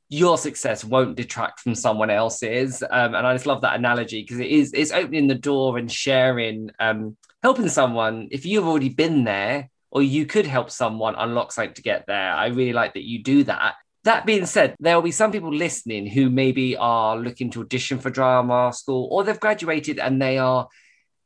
your 0.09 0.39
success 0.39 0.85
won't 0.85 1.17
detract 1.17 1.61
from 1.61 1.75
someone 1.75 2.11
else's. 2.11 2.83
Um, 2.83 3.15
and 3.15 3.27
I 3.27 3.35
just 3.35 3.47
love 3.47 3.63
that 3.63 3.75
analogy 3.75 4.23
because 4.23 4.39
it 4.39 4.49
is 4.49 4.73
it's 4.73 4.93
opening 4.93 5.27
the 5.27 5.35
door 5.35 5.79
and 5.79 5.91
sharing, 5.91 6.71
um, 6.79 7.17
helping 7.43 7.69
someone. 7.69 8.29
If 8.31 8.47
you've 8.47 8.67
already 8.67 8.91
been 8.91 9.25
there, 9.25 9.71
or 9.91 10.03
you 10.03 10.27
could 10.27 10.47
help 10.47 10.71
someone 10.71 11.15
unlock 11.17 11.53
something 11.53 11.73
to 11.73 11.81
get 11.81 12.05
there. 12.07 12.33
I 12.33 12.49
really 12.49 12.75
like 12.75 12.95
that 12.95 13.09
you 13.09 13.23
do 13.23 13.45
that. 13.45 13.77
That 14.05 14.27
being 14.27 14.45
said, 14.45 14.77
there 14.79 14.95
will 14.95 15.03
be 15.03 15.11
some 15.11 15.33
people 15.33 15.53
listening 15.53 16.07
who 16.07 16.29
maybe 16.29 16.77
are 16.77 17.17
looking 17.17 17.51
to 17.53 17.63
audition 17.63 17.99
for 17.99 18.11
drama 18.11 18.73
school 18.75 19.09
or 19.11 19.25
they've 19.25 19.41
graduated 19.41 19.99
and 19.99 20.21
they 20.21 20.37
are 20.39 20.69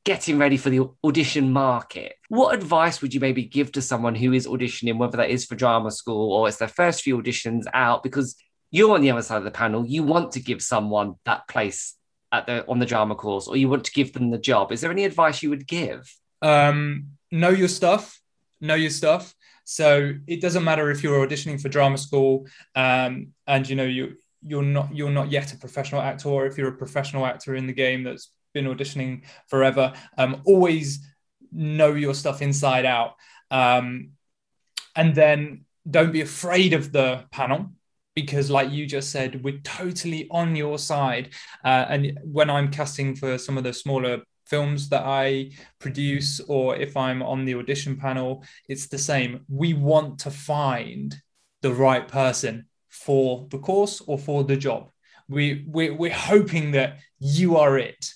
getting 0.04 0.38
ready 0.38 0.56
for 0.56 0.70
the 0.70 0.88
audition 1.04 1.52
market. 1.52 2.14
What 2.28 2.54
advice 2.54 3.02
would 3.02 3.12
you 3.12 3.20
maybe 3.20 3.44
give 3.44 3.72
to 3.72 3.82
someone 3.82 4.14
who 4.14 4.32
is 4.32 4.46
auditioning, 4.46 4.98
whether 4.98 5.18
that 5.18 5.30
is 5.30 5.44
for 5.44 5.56
drama 5.56 5.90
school 5.90 6.32
or 6.32 6.48
it's 6.48 6.56
their 6.56 6.68
first 6.68 7.02
few 7.02 7.18
auditions 7.18 7.64
out? 7.74 8.02
Because 8.02 8.36
you're 8.70 8.94
on 8.94 9.02
the 9.02 9.10
other 9.10 9.22
side 9.22 9.38
of 9.38 9.44
the 9.44 9.50
panel, 9.50 9.86
you 9.86 10.02
want 10.02 10.32
to 10.32 10.40
give 10.40 10.62
someone 10.62 11.14
that 11.24 11.46
place 11.48 11.96
at 12.32 12.46
the 12.46 12.66
on 12.66 12.78
the 12.78 12.86
drama 12.86 13.14
course, 13.14 13.48
or 13.48 13.56
you 13.56 13.68
want 13.68 13.84
to 13.84 13.92
give 13.92 14.12
them 14.12 14.30
the 14.30 14.38
job. 14.38 14.72
Is 14.72 14.80
there 14.80 14.90
any 14.90 15.04
advice 15.04 15.42
you 15.42 15.50
would 15.50 15.66
give? 15.66 16.12
Um, 16.42 17.08
know 17.30 17.48
your 17.50 17.68
stuff. 17.68 18.20
Know 18.60 18.76
your 18.76 18.90
stuff. 18.90 19.34
So 19.64 20.14
it 20.26 20.40
doesn't 20.40 20.64
matter 20.64 20.90
if 20.90 21.02
you're 21.02 21.26
auditioning 21.26 21.60
for 21.60 21.68
drama 21.68 21.98
school, 21.98 22.46
um, 22.74 23.28
and 23.46 23.68
you 23.68 23.76
know 23.76 23.84
you 23.84 24.16
you're 24.42 24.62
not 24.62 24.94
you're 24.94 25.10
not 25.10 25.30
yet 25.30 25.52
a 25.52 25.58
professional 25.58 26.00
actor, 26.00 26.28
or 26.28 26.46
if 26.46 26.56
you're 26.56 26.68
a 26.68 26.76
professional 26.76 27.26
actor 27.26 27.54
in 27.54 27.66
the 27.66 27.72
game 27.72 28.04
that's 28.04 28.32
been 28.52 28.66
auditioning 28.66 29.22
forever. 29.48 29.92
Um, 30.18 30.42
always 30.44 31.00
know 31.52 31.94
your 31.94 32.14
stuff 32.14 32.42
inside 32.42 32.84
out. 32.84 33.14
Um, 33.50 34.10
and 34.96 35.14
then 35.14 35.64
don't 35.88 36.12
be 36.12 36.20
afraid 36.20 36.72
of 36.72 36.92
the 36.92 37.24
panel 37.30 37.70
because 38.14 38.50
like 38.50 38.70
you 38.70 38.86
just 38.86 39.10
said 39.10 39.42
we're 39.42 39.60
totally 39.60 40.28
on 40.30 40.56
your 40.56 40.78
side 40.78 41.30
uh, 41.64 41.86
and 41.88 42.18
when 42.24 42.50
i'm 42.50 42.70
casting 42.70 43.14
for 43.14 43.38
some 43.38 43.56
of 43.56 43.64
the 43.64 43.72
smaller 43.72 44.18
films 44.46 44.88
that 44.88 45.04
i 45.04 45.48
produce 45.78 46.40
or 46.40 46.76
if 46.76 46.96
i'm 46.96 47.22
on 47.22 47.44
the 47.44 47.54
audition 47.54 47.96
panel 47.96 48.44
it's 48.68 48.88
the 48.88 48.98
same 48.98 49.40
we 49.48 49.74
want 49.74 50.18
to 50.18 50.30
find 50.30 51.20
the 51.62 51.72
right 51.72 52.08
person 52.08 52.66
for 52.88 53.46
the 53.50 53.58
course 53.58 54.02
or 54.06 54.18
for 54.18 54.44
the 54.44 54.56
job 54.56 54.90
we, 55.28 55.64
we 55.68 55.90
we're 55.90 56.12
hoping 56.12 56.72
that 56.72 56.98
you 57.20 57.56
are 57.56 57.78
it 57.78 58.12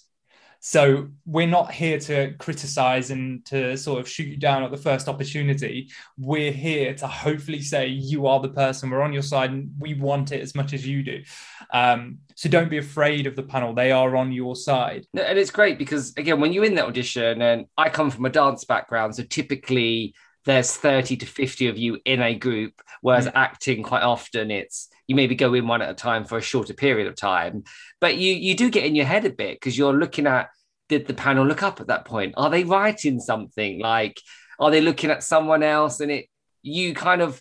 so 0.67 1.09
we're 1.27 1.47
not 1.47 1.73
here 1.73 1.99
to 1.99 2.33
criticize 2.39 3.11
and 3.11 3.45
to 3.45 3.77
sort 3.77 4.01
of 4.01 4.09
shoot 4.09 4.29
you 4.29 4.39
down 4.39 4.63
at 4.63 4.71
the 4.71 4.79
first 4.79 5.11
opportunity. 5.11 5.91
We're 6.17 6.53
here 6.53 6.95
to 6.95 7.07
hopefully 7.07 7.61
say 7.61 7.89
you 7.89 8.27
are 8.27 8.41
the 8.41 8.49
person. 8.49 8.89
We're 8.89 9.03
on 9.03 9.13
your 9.13 9.21
side, 9.21 9.51
and 9.51 9.73
we 9.79 9.93
want 9.93 10.33
it 10.33 10.41
as 10.41 10.55
much 10.55 10.73
as 10.73 10.87
you 10.87 11.03
do. 11.03 11.23
Um, 11.71 12.21
so 12.35 12.49
don't 12.49 12.71
be 12.71 12.79
afraid 12.79 13.27
of 13.27 13.37
the 13.37 13.43
panel; 13.43 13.75
they 13.75 13.93
are 13.93 14.17
on 14.17 14.33
your 14.33 14.57
side. 14.57 15.07
And 15.13 15.39
it's 15.39 15.51
great 15.51 15.79
because 15.79 16.15
again, 16.17 16.41
when 16.41 16.55
you're 16.55 16.65
in 16.65 16.77
that 16.77 16.87
audition, 16.87 17.43
and 17.43 17.67
I 17.77 17.91
come 17.91 18.11
from 18.11 18.25
a 18.25 18.31
dance 18.31 18.65
background, 18.65 19.17
so 19.17 19.23
typically 19.25 20.15
there's 20.47 20.75
30 20.75 21.19
to 21.19 21.27
50 21.27 21.69
of 21.69 21.77
you 21.77 21.99
in 22.07 22.23
a 22.23 22.35
group, 22.35 22.81
whereas 23.03 23.27
mm. 23.27 23.33
acting 23.35 23.83
quite 23.83 24.03
often 24.03 24.51
it's 24.51 24.89
you 25.07 25.15
maybe 25.15 25.35
go 25.35 25.55
in 25.55 25.67
one 25.67 25.83
at 25.83 25.91
a 25.91 25.95
time 25.95 26.25
for 26.25 26.39
a 26.39 26.43
shorter 26.43 26.75
period 26.75 27.07
of 27.07 27.17
time. 27.17 27.65
But 28.01 28.17
you 28.17 28.33
you 28.33 28.55
do 28.55 28.71
get 28.71 28.85
in 28.85 28.95
your 28.95 29.07
head 29.07 29.25
a 29.25 29.31
bit 29.31 29.57
because 29.57 29.77
you're 29.77 29.93
looking 29.93 30.27
at 30.27 30.49
did 30.89 31.07
the 31.07 31.15
panel 31.15 31.47
look 31.47 31.63
up 31.63 31.81
at 31.81 31.87
that 31.87 32.05
point? 32.05 32.35
Are 32.37 32.51
they 32.51 32.65
writing 32.65 33.19
something? 33.19 33.81
Like, 33.81 34.21
are 34.59 34.71
they 34.71 34.81
looking 34.81 35.11
at 35.11 35.23
someone 35.23 35.63
else? 35.63 36.01
And 36.01 36.11
it 36.11 36.27
you 36.63 36.95
kind 36.95 37.21
of 37.21 37.41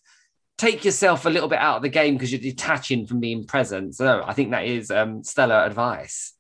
take 0.58 0.86
yourself 0.86 1.26
a 1.26 1.30
little 1.30 1.50
bit 1.50 1.60
out 1.60 1.78
of 1.78 1.82
the 1.82 1.90
game 1.90 2.16
because 2.16 2.32
you're 2.32 2.42
detaching 2.42 3.08
from 3.08 3.20
being 3.20 3.46
present. 3.46 3.96
So 3.96 4.24
I 4.26 4.34
think 4.34 4.52
that 4.52 4.66
is 4.66 4.92
um, 4.92 5.24
stellar 5.24 5.56
advice. 5.56 6.34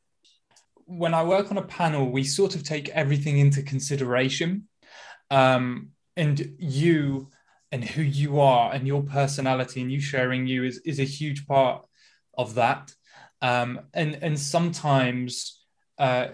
When 0.85 1.13
I 1.13 1.23
work 1.23 1.49
on 1.49 1.57
a 1.57 1.63
panel, 1.63 2.11
we 2.11 2.23
sort 2.23 2.55
of 2.55 2.63
take 2.63 2.89
everything 2.89 3.37
into 3.39 3.63
consideration. 3.63 4.67
Um, 5.31 5.89
and 6.15 6.55
you 6.59 7.29
and 7.73 7.83
who 7.83 8.03
you 8.03 8.39
are 8.39 8.71
and 8.71 8.85
your 8.85 9.01
personality 9.01 9.81
and 9.81 9.91
you 9.91 9.99
sharing 9.99 10.45
you 10.45 10.63
is, 10.63 10.77
is 10.85 10.99
a 10.99 11.03
huge 11.03 11.47
part 11.47 11.83
of 12.37 12.53
that. 12.53 12.93
Um, 13.41 13.81
and, 13.95 14.19
and 14.21 14.39
sometimes 14.39 15.59
uh, 15.97 16.27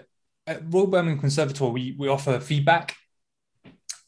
at 0.46 0.62
Royal 0.70 0.86
Birmingham 0.86 1.18
Conservatoire, 1.18 1.70
we, 1.70 1.96
we 1.98 2.08
offer 2.08 2.38
feedback. 2.40 2.94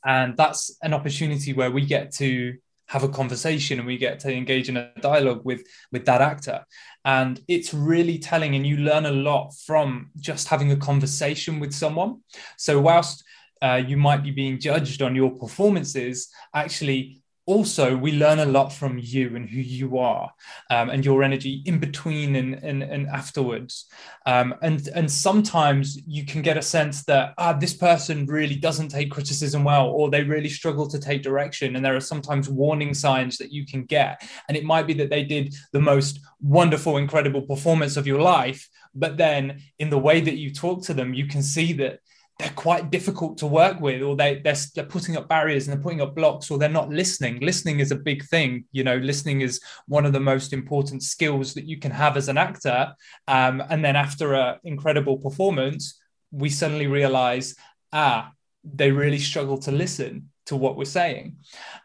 And 0.04 0.36
that's 0.36 0.76
an 0.82 0.92
opportunity 0.92 1.54
where 1.54 1.70
we 1.70 1.86
get 1.86 2.12
to 2.16 2.58
have 2.88 3.02
a 3.02 3.08
conversation 3.08 3.78
and 3.78 3.86
we 3.86 3.96
get 3.96 4.20
to 4.20 4.30
engage 4.30 4.68
in 4.68 4.76
a 4.76 4.92
dialogue 5.00 5.40
with, 5.42 5.62
with 5.90 6.04
that 6.04 6.20
actor. 6.20 6.66
And 7.06 7.40
it's 7.48 7.72
really 7.72 8.18
telling, 8.18 8.54
and 8.56 8.66
you 8.66 8.76
learn 8.76 9.06
a 9.06 9.10
lot 9.10 9.54
from 9.54 10.10
just 10.20 10.48
having 10.48 10.70
a 10.70 10.76
conversation 10.76 11.60
with 11.60 11.72
someone. 11.72 12.20
So, 12.58 12.78
whilst 12.78 13.24
uh, 13.62 13.82
you 13.86 13.96
might 13.96 14.22
be 14.22 14.32
being 14.32 14.58
judged 14.58 15.00
on 15.00 15.16
your 15.16 15.30
performances, 15.30 16.28
actually, 16.54 17.22
also 17.46 17.96
we 17.96 18.12
learn 18.12 18.38
a 18.38 18.44
lot 18.44 18.72
from 18.72 18.99
you 18.99 19.34
and 19.34 19.49
who 19.49 19.61
you 19.61 19.99
are 19.99 20.30
um, 20.70 20.90
and 20.90 21.04
your 21.04 21.22
energy 21.22 21.62
in 21.66 21.78
between 21.78 22.37
and, 22.37 22.54
and, 22.54 22.82
and 22.82 23.08
afterwards. 23.08 23.87
Um, 24.26 24.54
and 24.62 24.88
and 24.94 25.11
sometimes 25.11 25.99
you 26.06 26.25
can 26.25 26.42
get 26.42 26.56
a 26.56 26.62
sense 26.62 27.04
that 27.04 27.34
ah, 27.38 27.52
this 27.52 27.75
person 27.75 28.26
really 28.26 28.56
doesn't 28.56 28.88
take 28.88 29.11
criticism 29.11 29.64
well 29.64 29.88
or 29.88 30.11
they 30.11 30.22
really 30.22 30.49
struggle 30.49 30.87
to 30.88 31.00
take 31.00 31.22
direction. 31.22 31.75
And 31.75 31.84
there 31.84 31.96
are 31.96 32.00
sometimes 32.00 32.49
warning 32.49 32.94
signs 32.94 33.38
that 33.38 33.52
you 33.52 33.66
can 33.66 33.84
get. 33.84 34.22
And 34.49 34.56
it 34.56 34.64
might 34.64 34.87
be 34.87 34.94
that 34.94 35.11
they 35.11 35.25
did 35.25 35.54
the 35.72 35.80
most 35.80 36.20
wonderful 36.40 36.96
incredible 36.96 37.42
performance 37.42 37.96
of 37.96 38.06
your 38.06 38.20
life 38.20 38.68
but 38.94 39.16
then 39.16 39.62
in 39.78 39.90
the 39.90 39.99
way 39.99 40.20
that 40.20 40.37
you 40.37 40.52
talk 40.52 40.82
to 40.82 40.94
them 40.94 41.14
you 41.14 41.26
can 41.26 41.42
see 41.42 41.72
that 41.72 42.00
they're 42.42 42.52
quite 42.56 42.90
difficult 42.90 43.38
to 43.38 43.46
work 43.46 43.80
with 43.80 44.02
or 44.02 44.16
they 44.16 44.40
they're, 44.42 44.56
they're 44.75 44.84
putting 44.84 45.16
up 45.16 45.28
barriers 45.28 45.66
and 45.66 45.76
they're 45.76 45.82
putting 45.82 46.00
up 46.00 46.14
blocks 46.14 46.50
or 46.50 46.58
they're 46.58 46.68
not 46.68 46.90
listening. 46.90 47.38
Listening 47.40 47.78
is 47.78 47.92
a 47.92 47.96
big 47.96 48.25
thing 48.25 48.64
you 48.72 48.82
know 48.82 48.96
listening 48.96 49.42
is 49.42 49.61
one 49.87 50.04
of 50.04 50.12
the 50.12 50.20
most 50.20 50.52
important 50.52 51.02
skills 51.02 51.54
that 51.54 51.66
you 51.66 51.78
can 51.78 51.92
have 51.92 52.16
as 52.16 52.28
an 52.28 52.38
actor. 52.38 52.94
Um, 53.28 53.62
and 53.70 53.84
then 53.84 53.94
after 53.94 54.34
an 54.34 54.58
incredible 54.64 55.18
performance 55.18 56.00
we 56.32 56.49
suddenly 56.49 56.88
realize 56.88 57.54
ah 57.92 58.32
they 58.64 58.90
really 58.90 59.18
struggle 59.18 59.58
to 59.58 59.72
listen 59.72 60.30
to 60.46 60.56
what 60.56 60.76
we're 60.76 60.84
saying. 60.84 61.37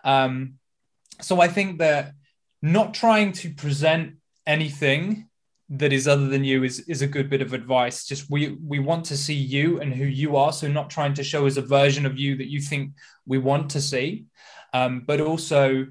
Um, 0.03 0.55
so 1.21 1.41
i 1.41 1.47
think 1.47 1.79
that 1.79 2.13
not 2.61 2.93
trying 2.93 3.31
to 3.31 3.53
present 3.53 4.15
anything 4.45 5.26
that 5.69 5.91
is 5.91 6.07
other 6.07 6.27
than 6.27 6.43
you 6.43 6.63
is 6.63 6.79
is 6.81 7.01
a 7.01 7.07
good 7.07 7.29
bit 7.29 7.41
of 7.41 7.53
advice 7.53 8.05
just 8.05 8.29
we 8.29 8.57
we 8.65 8.79
want 8.79 9.03
to 9.03 9.17
see 9.17 9.33
you 9.33 9.81
and 9.81 9.93
who 9.93 10.05
you 10.05 10.37
are 10.37 10.53
so 10.53 10.67
not 10.67 10.89
trying 10.89 11.13
to 11.13 11.23
show 11.23 11.45
us 11.45 11.57
a 11.57 11.61
version 11.61 12.05
of 12.05 12.17
you 12.17 12.37
that 12.37 12.49
you 12.49 12.61
think 12.61 12.93
we 13.25 13.37
want 13.37 13.69
to 13.69 13.81
see 13.81 14.25
um, 14.73 15.03
but 15.05 15.19
also 15.19 15.85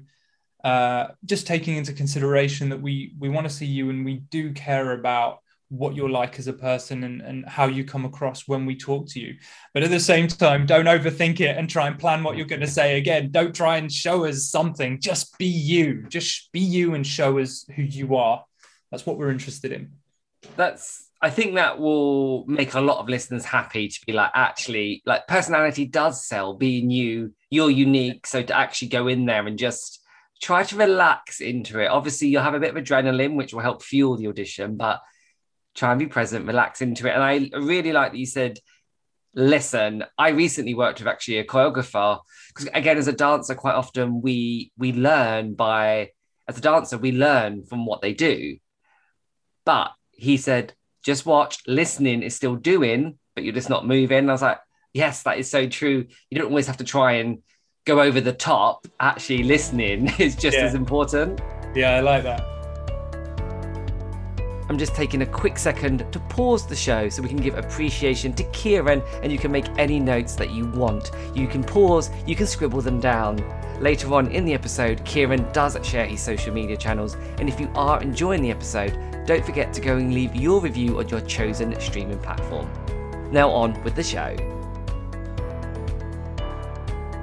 uh, 0.63 1.07
just 1.25 1.45
taking 1.45 1.77
into 1.77 1.93
consideration 1.93 2.69
that 2.69 2.81
we 2.81 3.13
we 3.19 3.29
want 3.29 3.47
to 3.47 3.53
see 3.53 3.65
you 3.65 3.89
and 3.89 4.03
we 4.03 4.15
do 4.15 4.51
care 4.53 4.93
about 4.93 5.39
what 5.69 5.95
you're 5.95 6.09
like 6.09 6.39
as 6.39 6.47
a 6.47 6.53
person 6.53 7.03
and, 7.03 7.21
and 7.21 7.45
how 7.45 7.65
you 7.65 7.83
come 7.83 8.05
across 8.05 8.47
when 8.47 8.65
we 8.65 8.75
talk 8.75 9.07
to 9.09 9.19
you. 9.19 9.35
But 9.73 9.83
at 9.83 9.89
the 9.89 9.99
same 9.99 10.27
time, 10.27 10.65
don't 10.65 10.85
overthink 10.85 11.41
it 11.41 11.57
and 11.57 11.69
try 11.69 11.87
and 11.87 11.99
plan 11.99 12.23
what 12.23 12.37
you're 12.37 12.45
going 12.45 12.61
to 12.61 12.67
say 12.67 12.97
again. 12.97 13.31
Don't 13.31 13.53
try 13.53 13.77
and 13.77 13.91
show 13.91 14.25
us 14.25 14.49
something. 14.49 15.01
Just 15.01 15.37
be 15.37 15.45
you. 15.45 16.05
Just 16.07 16.51
be 16.53 16.61
you 16.61 16.95
and 16.95 17.05
show 17.05 17.39
us 17.39 17.65
who 17.75 17.81
you 17.81 18.15
are. 18.15 18.43
That's 18.91 19.05
what 19.05 19.17
we're 19.17 19.31
interested 19.31 19.71
in. 19.71 19.91
That's 20.55 21.07
I 21.21 21.31
think 21.31 21.55
that 21.55 21.79
will 21.79 22.45
make 22.45 22.75
a 22.75 22.81
lot 22.81 22.99
of 22.99 23.09
listeners 23.09 23.43
happy 23.43 23.87
to 23.87 23.99
be 24.05 24.13
like, 24.13 24.31
actually, 24.35 25.01
like 25.05 25.27
personality 25.27 25.85
does 25.85 26.23
sell, 26.23 26.53
being 26.53 26.91
you, 26.91 27.33
you're 27.49 27.71
unique. 27.71 28.27
So 28.27 28.43
to 28.43 28.55
actually 28.55 28.89
go 28.89 29.07
in 29.07 29.25
there 29.25 29.45
and 29.47 29.57
just 29.57 30.03
try 30.41 30.63
to 30.63 30.75
relax 30.75 31.41
into 31.41 31.79
it. 31.79 31.87
Obviously, 31.87 32.27
you'll 32.27 32.43
have 32.43 32.53
a 32.53 32.59
bit 32.59 32.75
of 32.75 32.83
adrenaline, 32.83 33.35
which 33.35 33.51
will 33.51 33.61
help 33.61 33.81
fuel 33.81 34.15
the 34.15 34.27
audition, 34.27 34.77
but 34.77 35.01
try 35.73 35.91
and 35.91 35.99
be 35.99 36.05
present, 36.05 36.45
relax 36.45 36.81
into 36.81 37.07
it. 37.07 37.13
And 37.13 37.23
I 37.23 37.49
really 37.57 37.93
like 37.93 38.11
that 38.11 38.17
you 38.19 38.27
said, 38.27 38.59
listen, 39.33 40.03
I 40.19 40.29
recently 40.29 40.75
worked 40.75 40.99
with 40.99 41.07
actually 41.07 41.39
a 41.39 41.45
choreographer. 41.45 42.19
Because 42.49 42.69
again, 42.75 42.97
as 42.97 43.07
a 43.07 43.13
dancer, 43.13 43.55
quite 43.55 43.75
often 43.75 44.21
we 44.21 44.71
we 44.77 44.93
learn 44.93 45.55
by 45.55 46.11
as 46.47 46.59
a 46.59 46.61
dancer, 46.61 46.97
we 46.99 47.11
learn 47.11 47.63
from 47.65 47.87
what 47.87 48.01
they 48.01 48.13
do. 48.13 48.57
But 49.67 49.91
he 50.11 50.37
said, 50.37 50.73
just 51.03 51.25
watch, 51.25 51.59
listening 51.67 52.23
is 52.23 52.33
still 52.33 52.55
doing, 52.55 53.19
but 53.35 53.43
you're 53.43 53.53
just 53.53 53.69
not 53.69 53.85
moving. 53.85 54.19
And 54.19 54.29
I 54.29 54.33
was 54.33 54.41
like, 54.41 54.59
yes, 54.93 55.23
that 55.23 55.39
is 55.39 55.49
so 55.49 55.67
true. 55.67 56.05
You 56.29 56.39
don't 56.39 56.47
always 56.47 56.67
have 56.67 56.77
to 56.77 56.85
try 56.85 57.15
and 57.15 57.39
go 57.85 57.99
over 57.99 58.21
the 58.21 58.31
top. 58.31 58.87
Actually, 59.01 59.43
listening 59.43 60.07
is 60.19 60.37
just 60.37 60.55
yeah. 60.55 60.63
as 60.63 60.73
important. 60.73 61.41
Yeah, 61.75 61.97
I 61.97 61.99
like 61.99 62.23
that. 62.23 62.45
I'm 64.69 64.77
just 64.77 64.95
taking 64.95 65.21
a 65.21 65.25
quick 65.25 65.57
second 65.57 66.09
to 66.13 66.19
pause 66.29 66.65
the 66.65 66.75
show 66.75 67.09
so 67.09 67.21
we 67.21 67.27
can 67.27 67.37
give 67.37 67.57
appreciation 67.57 68.31
to 68.33 68.43
Kieran 68.51 69.01
and 69.21 69.33
you 69.33 69.37
can 69.37 69.51
make 69.51 69.67
any 69.77 69.99
notes 69.99 70.35
that 70.35 70.51
you 70.51 70.65
want. 70.67 71.11
You 71.33 71.47
can 71.47 71.63
pause, 71.63 72.09
you 72.25 72.37
can 72.37 72.47
scribble 72.47 72.81
them 72.81 73.01
down. 73.01 73.43
Later 73.79 74.13
on 74.13 74.31
in 74.31 74.43
the 74.43 74.53
episode, 74.53 75.05
Kieran 75.05 75.45
does 75.53 75.77
share 75.83 76.05
his 76.05 76.21
social 76.21 76.51
media 76.51 76.75
channels, 76.75 77.15
and 77.37 77.47
if 77.47 77.59
you 77.59 77.69
are 77.75 78.01
enjoying 78.01 78.41
the 78.41 78.49
episode, 78.49 78.97
don't 79.27 79.45
forget 79.45 79.73
to 79.73 79.81
go 79.81 79.97
and 79.97 80.13
leave 80.13 80.33
your 80.33 80.61
review 80.61 80.99
on 80.99 81.09
your 81.09 81.19
chosen 81.19 81.77
streaming 81.81 82.17
platform. 82.19 82.71
Now, 83.29 83.49
on 83.49 83.83
with 83.83 83.93
the 83.93 84.01
show. 84.01 84.33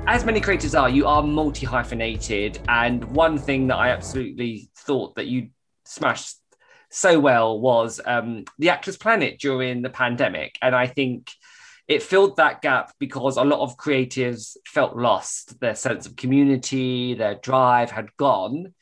As 0.06 0.22
many 0.22 0.38
creators 0.38 0.74
are, 0.74 0.90
you 0.90 1.06
are 1.06 1.22
multi 1.22 1.64
hyphenated, 1.64 2.60
and 2.68 3.02
one 3.16 3.38
thing 3.38 3.68
that 3.68 3.76
I 3.76 3.88
absolutely 3.88 4.68
thought 4.76 5.14
that 5.14 5.28
you 5.28 5.48
smashed 5.86 6.36
so 6.90 7.18
well 7.18 7.58
was 7.58 8.02
um, 8.04 8.44
the 8.58 8.68
Actors 8.68 8.98
Planet 8.98 9.38
during 9.40 9.80
the 9.80 9.88
pandemic. 9.88 10.58
And 10.60 10.74
I 10.76 10.86
think 10.86 11.30
it 11.88 12.02
filled 12.02 12.36
that 12.36 12.60
gap 12.60 12.92
because 13.00 13.38
a 13.38 13.44
lot 13.44 13.60
of 13.60 13.78
creatives 13.78 14.58
felt 14.66 14.94
lost. 14.94 15.58
Their 15.58 15.74
sense 15.74 16.04
of 16.04 16.16
community, 16.16 17.14
their 17.14 17.36
drive 17.36 17.90
had 17.90 18.14
gone. 18.18 18.74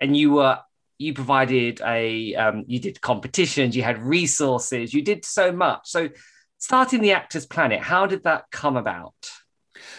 And 0.00 0.16
you 0.16 0.30
were 0.30 0.60
you 1.00 1.14
provided 1.14 1.80
a 1.84 2.34
um, 2.34 2.64
you 2.66 2.78
did 2.78 3.00
competitions 3.00 3.74
you 3.74 3.82
had 3.82 3.98
resources 4.02 4.92
you 4.92 5.02
did 5.02 5.24
so 5.24 5.50
much. 5.50 5.82
So 5.84 6.10
starting 6.58 7.00
the 7.00 7.12
actors 7.12 7.46
planet 7.46 7.80
how 7.80 8.06
did 8.06 8.24
that 8.24 8.44
come 8.50 8.76
about? 8.76 9.14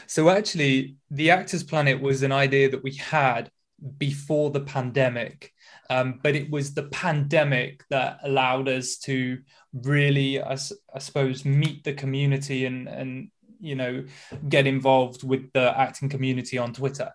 So 0.07 0.29
actually 0.29 0.95
the 1.09 1.31
actors 1.31 1.63
planet 1.63 2.01
was 2.01 2.23
an 2.23 2.31
idea 2.31 2.69
that 2.69 2.83
we 2.83 2.93
had 2.93 3.49
before 3.97 4.51
the 4.51 4.61
pandemic 4.61 5.51
um, 5.91 6.21
but 6.23 6.35
it 6.35 6.49
was 6.49 6.73
the 6.73 6.83
pandemic 6.83 7.83
that 7.89 8.19
allowed 8.23 8.69
us 8.69 8.95
to 8.99 9.39
really 9.73 10.41
I, 10.41 10.57
I 10.93 10.99
suppose 10.99 11.43
meet 11.43 11.83
the 11.83 11.93
community 11.93 12.65
and 12.65 12.87
and 12.87 13.29
you 13.59 13.75
know 13.75 14.05
get 14.47 14.67
involved 14.67 15.23
with 15.23 15.51
the 15.51 15.77
acting 15.77 16.07
community 16.07 16.57
on 16.57 16.73
twitter. 16.73 17.11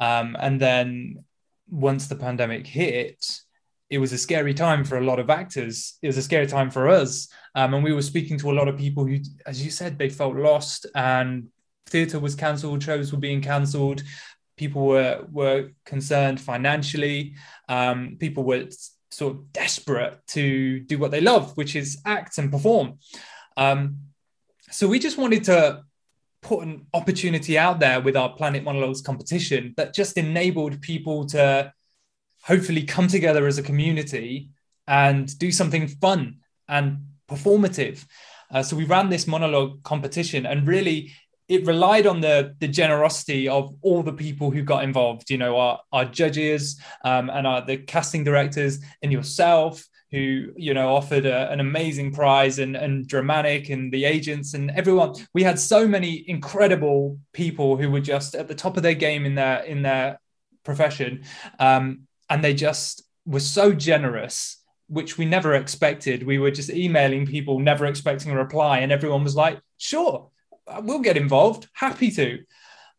Um, 0.00 0.36
and 0.40 0.60
then 0.60 1.24
once 1.68 2.06
the 2.06 2.16
pandemic 2.16 2.66
hit, 2.66 3.24
it 3.90 3.98
was 3.98 4.12
a 4.12 4.18
scary 4.18 4.54
time 4.54 4.84
for 4.84 4.98
a 4.98 5.04
lot 5.04 5.18
of 5.18 5.30
actors. 5.30 5.98
It 6.02 6.06
was 6.06 6.16
a 6.16 6.22
scary 6.22 6.46
time 6.46 6.70
for 6.70 6.88
us. 6.88 7.28
Um, 7.54 7.74
and 7.74 7.84
we 7.84 7.92
were 7.92 8.02
speaking 8.02 8.38
to 8.38 8.50
a 8.50 8.54
lot 8.54 8.68
of 8.68 8.78
people 8.78 9.06
who, 9.06 9.18
as 9.46 9.64
you 9.64 9.70
said, 9.70 9.98
they 9.98 10.08
felt 10.08 10.36
lost 10.36 10.86
and 10.94 11.48
theatre 11.86 12.18
was 12.18 12.34
cancelled, 12.34 12.82
shows 12.82 13.12
were 13.12 13.18
being 13.18 13.40
cancelled. 13.40 14.02
People 14.56 14.86
were, 14.86 15.24
were 15.30 15.70
concerned 15.84 16.40
financially. 16.40 17.34
Um, 17.68 18.16
people 18.18 18.44
were 18.44 18.68
sort 19.10 19.34
of 19.34 19.52
desperate 19.52 20.18
to 20.28 20.80
do 20.80 20.98
what 20.98 21.10
they 21.10 21.20
love, 21.20 21.56
which 21.56 21.76
is 21.76 22.00
act 22.04 22.38
and 22.38 22.50
perform. 22.50 22.98
Um, 23.56 23.98
so 24.70 24.88
we 24.88 24.98
just 24.98 25.18
wanted 25.18 25.44
to 25.44 25.82
put 26.44 26.62
an 26.62 26.86
opportunity 26.92 27.58
out 27.58 27.80
there 27.80 28.00
with 28.00 28.16
our 28.16 28.32
Planet 28.34 28.62
Monologues 28.62 29.00
competition 29.00 29.74
that 29.76 29.94
just 29.94 30.16
enabled 30.16 30.80
people 30.82 31.26
to 31.26 31.72
hopefully 32.42 32.82
come 32.82 33.08
together 33.08 33.46
as 33.46 33.58
a 33.58 33.62
community 33.62 34.50
and 34.86 35.36
do 35.38 35.50
something 35.50 35.88
fun 35.88 36.36
and 36.68 37.06
performative. 37.28 38.04
Uh, 38.50 38.62
so 38.62 38.76
we 38.76 38.84
ran 38.84 39.08
this 39.08 39.26
monologue 39.26 39.82
competition 39.82 40.44
and 40.44 40.68
really 40.68 41.10
it 41.48 41.66
relied 41.66 42.06
on 42.06 42.20
the 42.20 42.54
the 42.60 42.68
generosity 42.68 43.48
of 43.48 43.74
all 43.82 44.02
the 44.02 44.12
people 44.12 44.50
who 44.50 44.62
got 44.62 44.82
involved 44.82 45.28
you 45.28 45.36
know 45.36 45.58
our, 45.58 45.78
our 45.92 46.06
judges 46.06 46.80
um, 47.04 47.28
and 47.28 47.46
our 47.46 47.60
the 47.66 47.76
casting 47.76 48.24
directors 48.24 48.78
and 49.02 49.12
yourself 49.12 49.84
who 50.14 50.52
you 50.56 50.72
know 50.74 50.94
offered 50.94 51.26
a, 51.26 51.50
an 51.50 51.60
amazing 51.60 52.12
prize 52.12 52.58
and, 52.58 52.76
and 52.76 53.08
dramatic 53.08 53.68
and 53.68 53.92
the 53.92 54.04
agents 54.04 54.54
and 54.54 54.70
everyone. 54.70 55.14
We 55.32 55.42
had 55.42 55.58
so 55.58 55.88
many 55.88 56.24
incredible 56.28 57.18
people 57.32 57.76
who 57.76 57.90
were 57.90 58.00
just 58.00 58.34
at 58.34 58.48
the 58.48 58.54
top 58.54 58.76
of 58.76 58.82
their 58.82 58.94
game 58.94 59.26
in 59.26 59.34
their 59.34 59.64
in 59.64 59.82
their 59.82 60.20
profession 60.62 61.24
um, 61.58 62.02
and 62.30 62.42
they 62.42 62.54
just 62.54 63.02
were 63.26 63.40
so 63.40 63.72
generous 63.72 64.58
which 64.86 65.18
we 65.18 65.24
never 65.24 65.54
expected. 65.54 66.26
We 66.26 66.38
were 66.38 66.50
just 66.50 66.70
emailing 66.70 67.26
people 67.26 67.58
never 67.58 67.86
expecting 67.86 68.30
a 68.30 68.36
reply 68.36 68.78
and 68.78 68.92
everyone 68.92 69.24
was 69.24 69.34
like 69.34 69.60
sure 69.78 70.30
we'll 70.82 71.00
get 71.00 71.16
involved 71.16 71.68
happy 71.72 72.10
to. 72.12 72.44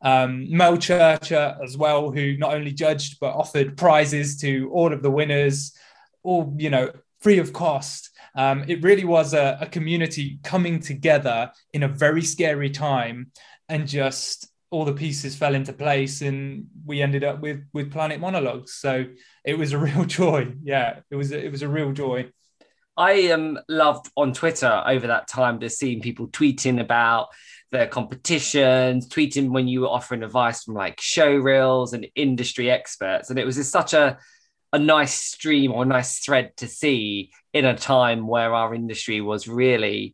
Um, 0.01 0.51
Mel 0.55 0.77
Churcher 0.77 1.57
as 1.63 1.77
well, 1.77 2.11
who 2.11 2.37
not 2.37 2.53
only 2.53 2.71
judged 2.71 3.19
but 3.19 3.33
offered 3.33 3.77
prizes 3.77 4.37
to 4.41 4.69
all 4.71 4.93
of 4.93 5.01
the 5.01 5.09
winners, 5.09 5.73
all 6.23 6.53
you 6.57 6.69
know, 6.69 6.91
free 7.25 7.39
of 7.39 7.51
cost. 7.53 8.11
Um, 8.35 8.65
it 8.67 8.83
really 8.83 9.03
was 9.03 9.33
a, 9.33 9.57
a 9.59 9.65
community 9.65 10.37
coming 10.43 10.79
together 10.79 11.51
in 11.73 11.81
a 11.81 11.87
very 11.87 12.21
scary 12.21 12.69
time 12.69 13.31
and 13.67 13.87
just 13.87 14.47
all 14.69 14.85
the 14.85 14.93
pieces 14.93 15.35
fell 15.35 15.55
into 15.55 15.73
place 15.73 16.21
and 16.21 16.67
we 16.85 17.01
ended 17.01 17.23
up 17.23 17.41
with 17.41 17.63
with 17.73 17.91
planet 17.91 18.19
monologues 18.19 18.73
so 18.73 19.05
it 19.43 19.57
was 19.57 19.73
a 19.73 19.77
real 19.87 20.05
joy 20.05 20.51
yeah 20.63 20.99
it 21.09 21.15
was 21.15 21.31
it 21.31 21.51
was 21.51 21.61
a 21.61 21.69
real 21.69 21.93
joy 21.93 22.29
I 22.97 23.31
um 23.31 23.57
loved 23.67 24.09
on 24.15 24.33
Twitter 24.33 24.83
over 24.85 25.07
that 25.07 25.27
time 25.27 25.59
just 25.59 25.79
seeing 25.79 26.01
people 26.01 26.27
tweeting 26.27 26.79
about 26.79 27.27
the 27.71 27.87
competitions, 27.87 29.09
tweeting 29.09 29.49
when 29.49 29.67
you 29.67 29.81
were 29.81 29.87
offering 29.87 30.23
advice 30.23 30.63
from 30.63 30.75
like 30.75 31.01
show 31.01 31.35
reels 31.35 31.93
and 31.93 32.07
industry 32.15 32.69
experts. 32.71 33.29
And 33.29 33.39
it 33.39 33.45
was 33.45 33.55
just 33.55 33.71
such 33.71 33.93
a, 33.93 34.17
a 34.75 34.79
nice 34.79 35.15
stream 35.15 35.71
or 35.71 35.83
a 35.83 35.85
nice 35.85 36.19
thread 36.19 36.55
to 36.57 36.67
see 36.67 37.31
in 37.53 37.63
a 37.63 37.77
time 37.77 38.27
where 38.27 38.53
our 38.53 38.75
industry 38.75 39.21
was 39.21 39.47
really 39.47 40.13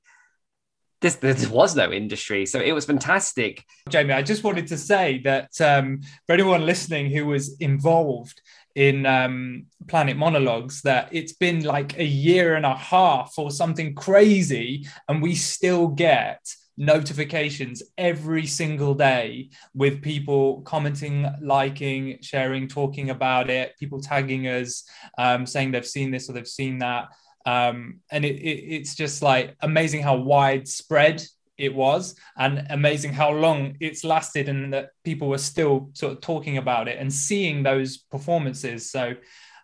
this 1.01 1.15
there 1.15 1.35
was 1.49 1.75
no 1.75 1.91
industry. 1.91 2.45
So 2.45 2.59
it 2.59 2.73
was 2.73 2.85
fantastic. 2.85 3.65
Jamie 3.89 4.13
i 4.13 4.21
just 4.21 4.43
wanted 4.43 4.67
to 4.67 4.77
say 4.77 5.19
that 5.23 5.49
um, 5.59 6.01
for 6.25 6.33
anyone 6.33 6.65
listening 6.65 7.09
who 7.09 7.25
was 7.25 7.57
involved 7.59 8.39
in 8.75 9.05
um, 9.05 9.65
planet 9.87 10.15
monologues 10.15 10.81
that 10.83 11.09
it's 11.11 11.33
been 11.33 11.63
like 11.63 11.97
a 11.97 12.05
year 12.05 12.55
and 12.55 12.65
a 12.65 12.75
half 12.75 13.33
or 13.37 13.49
something 13.49 13.95
crazy 13.95 14.87
and 15.09 15.21
we 15.21 15.33
still 15.35 15.87
get 15.87 16.39
notifications 16.81 17.83
every 17.95 18.47
single 18.47 18.95
day 18.95 19.51
with 19.75 20.01
people 20.01 20.61
commenting, 20.61 21.31
liking, 21.39 22.17
sharing, 22.21 22.67
talking 22.67 23.11
about 23.11 23.51
it, 23.51 23.77
people 23.79 24.01
tagging 24.01 24.47
us, 24.47 24.83
um, 25.19 25.45
saying 25.45 25.69
they've 25.69 25.85
seen 25.85 26.09
this 26.09 26.27
or 26.27 26.33
they've 26.33 26.47
seen 26.47 26.79
that. 26.79 27.09
Um, 27.45 27.99
and 28.11 28.25
it, 28.25 28.35
it, 28.35 28.59
it's 28.77 28.95
just 28.95 29.21
like 29.21 29.55
amazing 29.61 30.01
how 30.01 30.15
widespread 30.15 31.23
it 31.55 31.73
was 31.73 32.15
and 32.35 32.65
amazing 32.71 33.13
how 33.13 33.31
long 33.31 33.77
it's 33.79 34.03
lasted 34.03 34.49
and 34.49 34.73
that 34.73 34.89
people 35.03 35.29
were 35.29 35.37
still 35.37 35.91
sort 35.93 36.13
of 36.13 36.21
talking 36.21 36.57
about 36.57 36.87
it 36.87 36.97
and 36.97 37.13
seeing 37.13 37.61
those 37.61 37.97
performances 37.97 38.89
so 38.89 39.13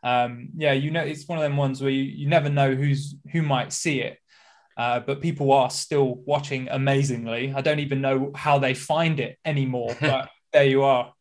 um, 0.03 0.49
yeah 0.55 0.73
you 0.73 0.91
know 0.91 1.01
it's 1.01 1.27
one 1.27 1.39
of 1.39 1.43
them 1.43 1.57
ones 1.57 1.81
where 1.81 1.89
you, 1.89 2.03
you 2.03 2.27
never 2.27 2.49
know 2.49 2.75
who's 2.75 3.15
who 3.31 3.41
might 3.41 3.73
see 3.73 4.01
it 4.01 4.19
uh, 4.77 4.99
but 4.99 5.21
people 5.21 5.51
are 5.51 5.69
still 5.69 6.15
watching 6.25 6.67
amazingly. 6.69 7.51
I 7.53 7.61
don't 7.61 7.79
even 7.79 7.99
know 7.99 8.31
how 8.35 8.59
they 8.59 8.75
find 8.75 9.19
it 9.19 9.37
anymore, 9.43 9.95
but 10.01 10.29
there 10.53 10.65
you 10.65 10.83
are. 10.83 11.13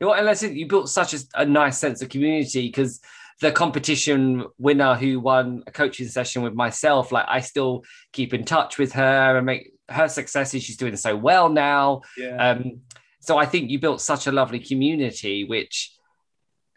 You 0.00 0.06
know, 0.06 0.14
and 0.14 0.28
I 0.28 0.34
think 0.34 0.56
you 0.56 0.66
built 0.66 0.88
such 0.88 1.12
a, 1.12 1.18
a 1.34 1.44
nice 1.44 1.76
sense 1.76 2.00
of 2.00 2.08
community 2.08 2.68
because 2.68 3.00
the 3.40 3.52
competition 3.52 4.46
winner 4.58 4.94
who 4.94 5.20
won 5.20 5.62
a 5.66 5.70
coaching 5.70 6.08
session 6.08 6.42
with 6.42 6.54
myself, 6.54 7.12
like 7.12 7.26
I 7.28 7.40
still 7.40 7.84
keep 8.12 8.32
in 8.32 8.44
touch 8.44 8.78
with 8.78 8.92
her 8.92 9.36
and 9.36 9.44
make 9.44 9.72
her 9.90 10.08
successes. 10.08 10.62
She's 10.62 10.76
doing 10.78 10.96
so 10.96 11.16
well 11.16 11.50
now. 11.50 12.00
Yeah. 12.16 12.36
Um, 12.36 12.80
so 13.20 13.36
I 13.36 13.44
think 13.44 13.70
you 13.70 13.78
built 13.78 14.00
such 14.00 14.26
a 14.26 14.32
lovely 14.32 14.58
community, 14.58 15.44
which 15.44 15.94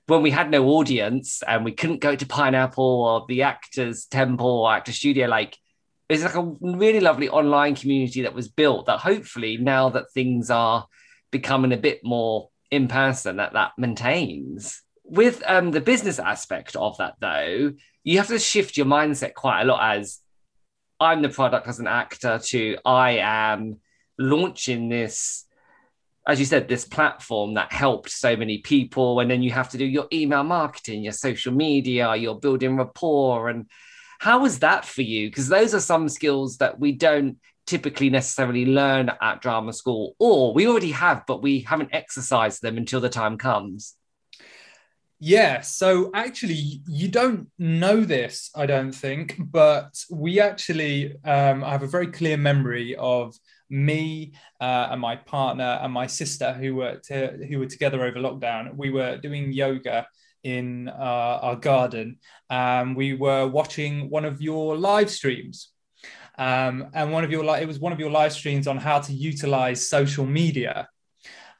when 0.07 0.21
we 0.21 0.31
had 0.31 0.51
no 0.51 0.67
audience 0.67 1.41
and 1.47 1.63
we 1.63 1.71
couldn't 1.71 2.01
go 2.01 2.15
to 2.15 2.25
Pineapple 2.25 2.83
or 2.83 3.25
the 3.27 3.43
Actors 3.43 4.05
Temple 4.05 4.63
or 4.63 4.73
Actor 4.73 4.91
Studio, 4.91 5.27
like 5.27 5.57
it's 6.13 6.23
like 6.23 6.35
a 6.35 6.55
really 6.61 6.99
lovely 6.99 7.29
online 7.29 7.75
community 7.75 8.21
that 8.21 8.33
was 8.33 8.47
built 8.47 8.85
that 8.85 8.99
hopefully 8.99 9.57
now 9.57 9.89
that 9.89 10.11
things 10.13 10.49
are 10.49 10.87
becoming 11.31 11.73
a 11.73 11.77
bit 11.77 12.01
more 12.03 12.49
in 12.71 12.87
person 12.87 13.37
that 13.37 13.53
that 13.53 13.71
maintains. 13.77 14.81
With 15.03 15.43
um, 15.45 15.71
the 15.71 15.81
business 15.81 16.19
aspect 16.19 16.75
of 16.75 16.97
that 16.97 17.15
though 17.19 17.73
you 18.03 18.17
have 18.17 18.27
to 18.27 18.39
shift 18.39 18.77
your 18.77 18.85
mindset 18.85 19.33
quite 19.33 19.61
a 19.61 19.65
lot 19.65 19.95
as 19.97 20.19
i'm 20.99 21.21
the 21.21 21.29
product 21.29 21.67
as 21.67 21.79
an 21.79 21.87
actor 21.87 22.39
to 22.39 22.77
i 22.85 23.11
am 23.11 23.79
launching 24.17 24.89
this 24.89 25.45
as 26.27 26.39
you 26.39 26.45
said 26.45 26.67
this 26.67 26.85
platform 26.85 27.55
that 27.55 27.71
helped 27.71 28.09
so 28.09 28.35
many 28.35 28.59
people. 28.59 29.19
And 29.19 29.29
then 29.29 29.43
you 29.43 29.51
have 29.51 29.69
to 29.71 29.77
do 29.77 29.85
your 29.85 30.07
email 30.13 30.43
marketing 30.43 31.03
your 31.03 31.13
social 31.13 31.53
media 31.53 32.15
you're 32.15 32.39
building 32.39 32.77
rapport 32.77 33.49
and 33.49 33.69
how 34.23 34.39
was 34.39 34.59
that 34.59 34.85
for 34.85 35.01
you? 35.01 35.27
Because 35.27 35.49
those 35.49 35.75
are 35.75 35.81
some 35.81 36.07
skills 36.07 36.55
that 36.59 36.79
we 36.79 36.93
don't 36.93 37.35
typically 37.65 38.09
necessarily 38.09 38.65
learn 38.65 39.11
at 39.21 39.41
drama 39.41 39.73
school, 39.73 40.15
or 40.17 40.53
we 40.53 40.65
already 40.65 40.91
have, 40.91 41.23
but 41.27 41.41
we 41.41 41.59
haven't 41.59 41.93
exercised 41.93 42.61
them 42.61 42.77
until 42.77 43.01
the 43.01 43.09
time 43.09 43.37
comes. 43.37 43.95
Yeah, 45.19 45.59
so 45.59 46.09
actually, 46.13 46.81
you 46.87 47.09
don't 47.09 47.49
know 47.59 47.99
this, 47.99 48.49
I 48.55 48.65
don't 48.65 48.93
think, 48.93 49.35
but 49.39 49.91
we 50.09 50.39
actually, 50.39 51.15
um, 51.25 51.61
I 51.61 51.71
have 51.71 51.83
a 51.83 51.87
very 51.87 52.07
clear 52.07 52.37
memory 52.37 52.95
of 52.95 53.35
me 53.69 54.35
uh, 54.61 54.87
and 54.91 55.01
my 55.01 55.17
partner 55.17 55.79
and 55.81 55.91
my 55.91 56.07
sister 56.07 56.53
who 56.53 56.75
were 56.75 56.95
to, 57.07 57.45
who 57.49 57.59
were 57.59 57.65
together 57.65 58.01
over 58.05 58.19
lockdown. 58.19 58.73
We 58.77 58.89
were 58.89 59.17
doing 59.17 59.51
yoga 59.51 60.07
in 60.43 60.89
uh, 60.89 61.39
our 61.41 61.55
garden. 61.55 62.19
We 62.95 63.13
were 63.13 63.47
watching 63.47 64.09
one 64.09 64.25
of 64.25 64.41
your 64.41 64.77
live 64.77 65.09
streams. 65.09 65.69
Um, 66.37 66.87
and 66.93 67.11
one 67.11 67.23
of 67.23 67.31
your 67.31 67.43
it 67.57 67.67
was 67.67 67.79
one 67.79 67.93
of 67.93 67.99
your 67.99 68.09
live 68.09 68.33
streams 68.33 68.67
on 68.67 68.77
how 68.77 68.99
to 68.99 69.13
utilize 69.13 69.87
social 69.87 70.25
media 70.25 70.87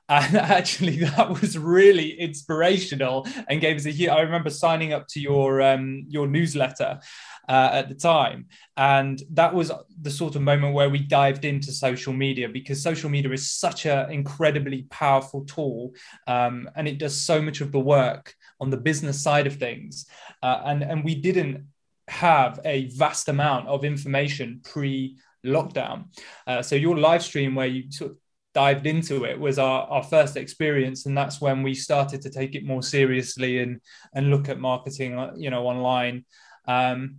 and 0.09 0.35
actually 0.35 0.97
that 0.97 1.29
was 1.29 1.57
really 1.57 2.19
inspirational 2.19 3.25
and 3.47 3.61
gave 3.61 3.77
us 3.77 3.85
a 3.85 3.91
year 3.91 4.11
i 4.11 4.19
remember 4.19 4.49
signing 4.49 4.91
up 4.91 5.07
to 5.07 5.21
your 5.21 5.61
um, 5.61 6.03
your 6.09 6.27
newsletter 6.27 6.99
uh, 7.47 7.69
at 7.71 7.87
the 7.87 7.95
time 7.95 8.45
and 8.75 9.23
that 9.31 9.53
was 9.53 9.71
the 10.01 10.11
sort 10.11 10.35
of 10.35 10.41
moment 10.41 10.73
where 10.73 10.89
we 10.89 10.99
dived 10.99 11.45
into 11.45 11.71
social 11.71 12.11
media 12.11 12.49
because 12.49 12.83
social 12.83 13.09
media 13.09 13.31
is 13.31 13.49
such 13.49 13.85
an 13.85 14.11
incredibly 14.11 14.83
powerful 14.89 15.45
tool 15.45 15.93
um, 16.27 16.69
and 16.75 16.85
it 16.85 16.97
does 16.97 17.15
so 17.15 17.41
much 17.41 17.61
of 17.61 17.71
the 17.71 17.79
work 17.79 18.35
on 18.63 18.69
the 18.69 18.83
business 18.89 19.21
side 19.21 19.47
of 19.47 19.55
things 19.57 20.05
uh, 20.41 20.61
and 20.65 20.81
and 20.81 21.03
we 21.03 21.15
didn't 21.15 21.67
have 22.07 22.59
a 22.65 22.87
vast 22.89 23.29
amount 23.29 23.67
of 23.67 23.85
information 23.85 24.61
pre 24.63 25.17
lockdown. 25.45 26.05
Uh, 26.47 26.61
so 26.61 26.75
your 26.75 26.97
live 26.97 27.23
stream 27.23 27.55
where 27.55 27.67
you 27.67 27.91
sort 27.91 28.11
of 28.11 28.17
dived 28.53 28.85
into 28.85 29.25
it 29.25 29.39
was 29.39 29.57
our, 29.57 29.81
our 29.87 30.03
first 30.03 30.37
experience 30.37 31.05
and 31.05 31.17
that's 31.17 31.41
when 31.41 31.63
we 31.63 31.73
started 31.73 32.21
to 32.21 32.29
take 32.29 32.53
it 32.55 32.63
more 32.63 32.83
seriously 32.83 33.59
and 33.59 33.81
and 34.13 34.29
look 34.29 34.47
at 34.47 34.59
marketing 34.59 35.17
uh, 35.17 35.33
you 35.35 35.49
know 35.49 35.65
online. 35.65 36.25
Um, 36.67 37.17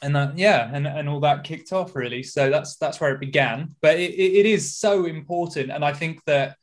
and 0.00 0.14
that 0.14 0.38
yeah 0.38 0.70
and, 0.72 0.86
and 0.86 1.08
all 1.08 1.20
that 1.20 1.44
kicked 1.44 1.72
off 1.72 1.94
really. 1.94 2.22
So 2.22 2.50
that's 2.50 2.76
that's 2.76 3.00
where 3.00 3.12
it 3.14 3.20
began. 3.20 3.74
But 3.80 3.98
it, 3.98 4.12
it 4.14 4.46
is 4.46 4.76
so 4.76 5.06
important 5.06 5.70
and 5.70 5.84
i 5.84 5.92
think 5.92 6.24
that 6.24 6.56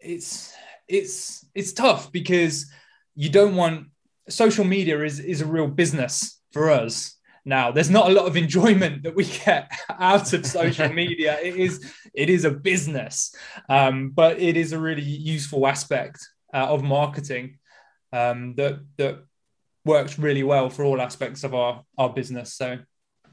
it's 0.00 0.54
it's 0.88 1.44
it's 1.54 1.72
tough 1.72 2.12
because 2.12 2.66
you 3.16 3.30
don't 3.30 3.56
want 3.56 3.88
social 4.28 4.64
media 4.64 5.02
is 5.02 5.18
is 5.18 5.40
a 5.40 5.46
real 5.46 5.66
business 5.66 6.40
for 6.52 6.70
us. 6.70 7.16
Now 7.44 7.70
there's 7.70 7.90
not 7.90 8.10
a 8.10 8.14
lot 8.14 8.26
of 8.26 8.36
enjoyment 8.36 9.02
that 9.04 9.14
we 9.14 9.24
get 9.24 9.70
out 9.90 10.32
of 10.32 10.46
social 10.46 10.92
media. 11.02 11.38
It 11.42 11.56
is 11.56 11.92
it 12.14 12.30
is 12.30 12.44
a 12.44 12.50
business 12.50 13.34
um, 13.68 14.10
but 14.10 14.38
it 14.38 14.56
is 14.56 14.72
a 14.72 14.78
really 14.78 15.02
useful 15.02 15.66
aspect 15.66 16.18
uh, 16.54 16.66
of 16.66 16.82
marketing 16.82 17.58
um, 18.12 18.54
that 18.56 18.80
that 18.98 19.24
works 19.84 20.18
really 20.18 20.42
well 20.42 20.68
for 20.68 20.84
all 20.84 21.00
aspects 21.00 21.44
of 21.44 21.54
our 21.54 21.82
our 21.96 22.10
business. 22.10 22.54
So 22.54 22.78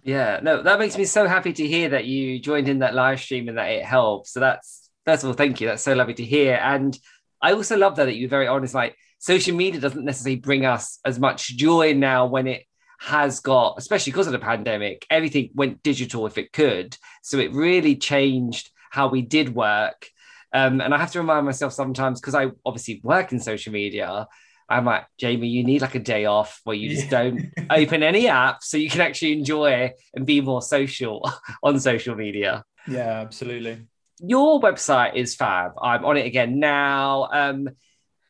yeah 0.06 0.40
no 0.44 0.62
that 0.62 0.80
makes 0.80 0.98
me 0.98 1.06
so 1.06 1.28
happy 1.28 1.54
to 1.54 1.66
hear 1.66 1.90
that 1.90 2.06
you 2.06 2.38
joined 2.38 2.68
in 2.68 2.80
that 2.80 2.94
live 2.94 3.20
stream 3.20 3.50
and 3.50 3.58
that 3.58 3.72
it 3.72 3.84
helps. 3.84 4.32
So 4.32 4.40
that's 4.40 4.90
first 5.06 5.24
of 5.24 5.30
all 5.30 5.34
thank 5.34 5.60
you. 5.60 5.68
That's 5.68 5.84
so 5.84 5.94
lovely 5.94 6.14
to 6.16 6.26
hear. 6.26 6.56
And 6.56 6.98
i 7.42 7.52
also 7.52 7.76
love 7.76 7.98
that 7.98 8.06
that 8.06 8.16
you're 8.16 8.30
very 8.30 8.48
honest 8.48 8.74
like 8.74 8.96
social 9.24 9.56
media 9.56 9.80
doesn't 9.80 10.04
necessarily 10.04 10.36
bring 10.36 10.66
us 10.66 11.00
as 11.06 11.18
much 11.18 11.56
joy 11.56 11.94
now 11.94 12.26
when 12.26 12.46
it 12.46 12.66
has 13.00 13.40
got, 13.40 13.76
especially 13.78 14.12
because 14.12 14.28
of 14.28 14.34
the 14.34 14.40
pandemic, 14.40 15.06
everything 15.10 15.50
went 15.54 15.82
digital 15.82 16.28
if 16.28 16.38
it 16.38 16.52
could. 16.52 16.98
So 17.22 17.38
it 17.40 17.54
really 17.54 17.96
changed 17.96 18.70
how 18.92 19.08
we 19.08 19.22
did 19.22 19.56
work. 19.56 20.10
Um, 20.52 20.82
and 20.82 20.94
I 20.94 20.98
have 20.98 21.14
to 21.14 21.20
remind 21.20 21.46
myself 21.46 21.72
sometimes 21.72 22.20
because 22.20 22.36
I 22.36 22.52
obviously 22.66 23.00
work 23.02 23.32
in 23.32 23.40
social 23.40 23.72
media. 23.72 24.28
I'm 24.68 24.84
like, 24.84 25.06
Jamie, 25.18 25.48
you 25.48 25.64
need 25.64 25.82
like 25.82 25.96
a 25.96 26.00
day 26.00 26.26
off 26.26 26.60
where 26.66 26.76
you 26.76 26.90
just 26.90 27.10
don't 27.10 27.46
open 27.70 28.04
any 28.04 28.28
app 28.28 28.62
so 28.62 28.76
you 28.76 28.90
can 28.90 29.00
actually 29.00 29.32
enjoy 29.32 29.94
and 30.14 30.26
be 30.26 30.42
more 30.42 30.62
social 30.62 31.32
on 31.64 31.80
social 31.80 32.16
media. 32.16 32.66
Yeah, 32.90 33.22
absolutely. 33.22 33.88
Your 34.20 34.60
website 34.60 35.16
is 35.16 35.34
fab. 35.34 35.72
I'm 35.82 36.04
on 36.04 36.18
it 36.18 36.26
again 36.26 36.60
now. 36.60 37.30
Um, 37.32 37.70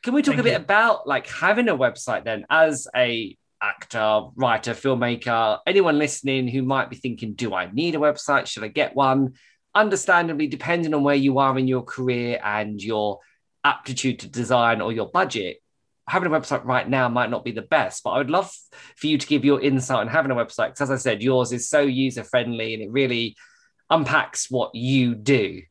can 0.04 0.14
we 0.14 0.22
talk 0.22 0.34
Thank 0.36 0.42
a 0.42 0.44
bit 0.44 0.52
you. 0.52 0.58
about 0.58 1.08
like 1.08 1.28
having 1.28 1.70
a 1.70 1.78
website 1.78 2.26
then 2.26 2.46
as 2.50 2.88
a 2.96 3.38
actor, 3.62 4.24
writer, 4.36 4.74
filmmaker, 4.74 5.60
anyone 5.66 5.98
listening 5.98 6.50
who 6.50 6.62
might 6.62 6.90
be 6.90 6.98
thinking, 6.98 7.34
do 7.34 7.54
I 7.54 7.72
need 7.72 7.96
a 7.96 8.00
website? 8.00 8.46
Should 8.46 8.66
I 8.66 8.68
get 8.68 8.94
one? 8.96 9.34
Understandably, 9.74 10.48
depending 10.48 10.94
on 10.94 11.04
where 11.04 11.16
you 11.16 11.40
are 11.40 11.58
in 11.58 11.68
your 11.68 11.84
career 11.84 12.40
and 12.44 12.82
your 12.82 13.20
aptitude 13.64 14.20
to 14.20 14.28
design 14.28 14.82
or 14.82 14.92
your 14.92 15.10
budget, 15.10 15.58
having 16.10 16.28
a 16.28 16.38
website 16.38 16.66
right 16.66 16.88
now 16.88 17.08
might 17.08 17.30
not 17.30 17.46
be 17.46 17.54
the 17.54 17.62
best, 17.62 18.04
but 18.04 18.12
I 18.12 18.18
would 18.18 18.30
love 18.30 18.54
for 18.98 19.08
you 19.08 19.18
to 19.18 19.28
give 19.28 19.46
your 19.46 19.62
insight 19.62 20.00
on 20.00 20.10
having 20.10 20.32
a 20.32 20.36
website. 20.36 20.68
Because 20.68 20.82
as 20.82 20.92
I 20.92 20.98
said, 20.98 21.24
yours 21.24 21.54
is 21.54 21.70
so 21.70 21.80
user 21.80 22.26
friendly 22.26 22.74
and 22.74 22.84
it 22.84 22.92
really 22.92 23.38
unpacks 23.90 24.52
what 24.52 24.76
you 24.76 25.16
do. 25.16 25.62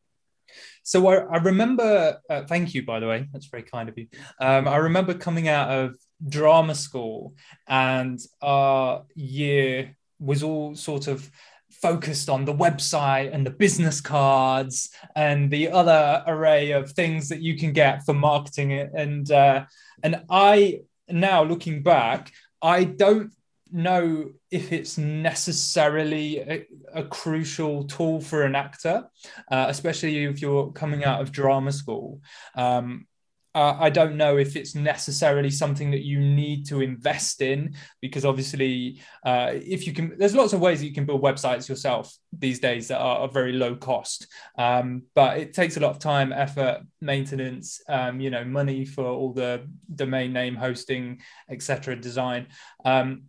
So 0.83 1.07
I, 1.07 1.15
I 1.15 1.37
remember, 1.37 2.19
uh, 2.29 2.43
thank 2.43 2.73
you, 2.73 2.85
by 2.85 2.99
the 2.99 3.07
way, 3.07 3.27
that's 3.31 3.47
very 3.47 3.63
kind 3.63 3.89
of 3.89 3.97
you. 3.97 4.07
Um, 4.39 4.67
I 4.67 4.77
remember 4.77 5.13
coming 5.13 5.47
out 5.47 5.69
of 5.69 5.95
drama 6.27 6.75
school 6.75 7.33
and 7.67 8.19
our 8.41 9.03
year 9.15 9.95
was 10.19 10.43
all 10.43 10.75
sort 10.75 11.07
of 11.07 11.29
focused 11.71 12.29
on 12.29 12.45
the 12.45 12.53
website 12.53 13.33
and 13.33 13.45
the 13.45 13.51
business 13.51 13.99
cards 13.99 14.89
and 15.15 15.49
the 15.51 15.69
other 15.69 16.23
array 16.27 16.71
of 16.71 16.91
things 16.91 17.29
that 17.29 17.41
you 17.41 17.57
can 17.57 17.73
get 17.73 18.05
for 18.05 18.13
marketing 18.13 18.71
it. 18.71 18.91
And 18.95 19.29
uh, 19.31 19.65
and 20.01 20.23
I 20.29 20.81
now 21.09 21.43
looking 21.43 21.83
back, 21.83 22.31
I 22.61 22.83
don't 22.83 23.31
know 23.73 24.29
if 24.51 24.71
it's 24.71 24.97
necessarily 24.97 26.39
a, 26.39 26.67
a 26.93 27.03
crucial 27.03 27.85
tool 27.85 28.21
for 28.21 28.43
an 28.43 28.55
actor, 28.55 29.05
uh, 29.51 29.65
especially 29.67 30.23
if 30.25 30.41
you're 30.41 30.71
coming 30.71 31.03
out 31.03 31.21
of 31.21 31.31
drama 31.31 31.71
school. 31.71 32.21
Um, 32.55 33.07
uh, 33.55 33.77
I 33.79 33.91
don't 33.91 34.17
know 34.17 34.37
if 34.37 34.55
it's 34.55 34.73
necessarily 34.73 35.51
something 35.51 35.91
that 35.91 36.01
you 36.01 36.19
need 36.19 36.65
to 36.67 36.81
invest 36.81 37.41
in 37.41 37.75
because 38.01 38.25
obviously, 38.25 38.99
uh, 39.23 39.51
if 39.53 39.85
you 39.85 39.93
can, 39.93 40.17
there's 40.17 40.33
lots 40.33 40.53
of 40.53 40.59
ways 40.59 40.79
that 40.79 40.87
you 40.87 40.93
can 40.93 41.05
build 41.05 41.21
websites 41.21 41.69
yourself 41.69 42.15
these 42.31 42.59
days 42.59 42.87
that 42.87 42.97
are, 42.97 43.19
are 43.19 43.27
very 43.27 43.53
low 43.53 43.75
cost. 43.75 44.25
Um, 44.57 45.03
but 45.13 45.37
it 45.37 45.53
takes 45.53 45.77
a 45.77 45.81
lot 45.81 45.91
of 45.91 45.99
time, 45.99 46.33
effort, 46.33 46.81
maintenance, 46.99 47.79
um, 47.87 48.19
you 48.19 48.31
know, 48.31 48.43
money 48.43 48.85
for 48.85 49.05
all 49.05 49.33
the 49.33 49.67
domain 49.93 50.33
name 50.33 50.55
hosting, 50.55 51.21
etc. 51.47 51.95
design. 51.95 52.47
Um, 52.85 53.25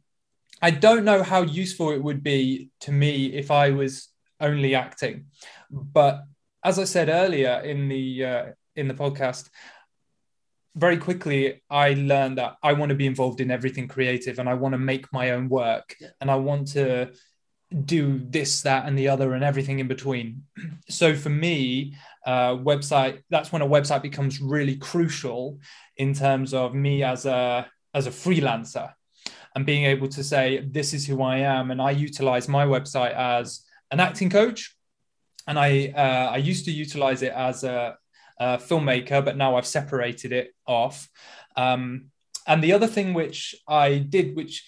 I 0.63 0.71
don't 0.71 1.05
know 1.05 1.23
how 1.23 1.43
useful 1.43 1.91
it 1.91 2.03
would 2.03 2.23
be 2.23 2.71
to 2.81 2.93
me 2.93 3.27
if 3.27 3.51
I 3.51 3.71
was 3.71 4.09
only 4.41 4.75
acting, 4.75 5.27
but 5.71 6.25
as 6.63 6.79
I 6.79 6.85
said 6.85 7.09
earlier 7.09 7.61
in 7.61 7.89
the 7.89 8.25
uh, 8.25 8.45
in 8.75 8.89
the 8.89 8.95
podcast, 8.95 9.51
very 10.75 10.97
quickly 10.97 11.63
I 11.71 11.95
learned 11.95 12.39
that 12.39 12.57
I 12.63 12.73
want 12.73 12.91
to 12.91 12.97
be 12.97 13.07
involved 13.07 13.41
in 13.41 13.51
everything 13.51 13.89
creative 13.89 14.39
and 14.39 14.49
I 14.49 14.55
want 14.55 14.73
to 14.73 14.79
make 14.79 15.13
my 15.13 15.31
own 15.31 15.49
work 15.49 15.95
yeah. 16.01 16.09
and 16.21 16.31
I 16.31 16.37
want 16.37 16.69
to 16.69 17.13
do 17.85 18.21
this, 18.31 18.63
that, 18.63 18.87
and 18.87 18.97
the 18.97 19.09
other, 19.09 19.33
and 19.33 19.43
everything 19.43 19.79
in 19.79 19.89
between. 19.89 20.45
So 20.89 21.15
for 21.15 21.31
me, 21.31 21.97
uh, 22.27 22.57
website 22.57 23.23
that's 23.31 23.51
when 23.53 23.63
a 23.63 23.67
website 23.67 24.03
becomes 24.03 24.41
really 24.41 24.77
crucial 24.77 25.59
in 25.97 26.13
terms 26.13 26.53
of 26.55 26.75
me 26.75 27.03
as 27.03 27.27
a 27.27 27.67
as 27.95 28.07
a 28.07 28.11
freelancer 28.11 28.93
and 29.55 29.65
being 29.65 29.85
able 29.85 30.09
to 30.09 30.25
say 30.25 30.67
this 30.71 30.93
is 30.93 31.07
who 31.07 31.23
I 31.23 31.39
am, 31.39 31.71
and 31.71 31.81
I 31.81 31.93
utilize 31.93 32.49
my 32.49 32.65
website 32.65 33.15
as 33.15 33.65
an 33.91 34.01
acting 34.01 34.31
coach, 34.31 34.77
and 35.47 35.59
I 35.59 35.93
uh, 35.97 36.33
I 36.33 36.37
used 36.39 36.65
to 36.65 36.73
utilize 36.73 37.23
it 37.23 37.33
as 37.33 37.65
a 37.65 37.97
uh, 38.41 38.57
filmmaker, 38.57 39.25
but 39.25 39.37
now 39.37 39.57
I've 39.57 39.67
separated 39.67 40.33
it 40.33 40.55
off. 40.67 41.09
Um, 41.57 42.07
and 42.47 42.63
the 42.63 42.73
other 42.73 42.87
thing 42.87 43.15
which 43.15 43.55
I 43.67 43.99
did, 43.99 44.37
which 44.37 44.65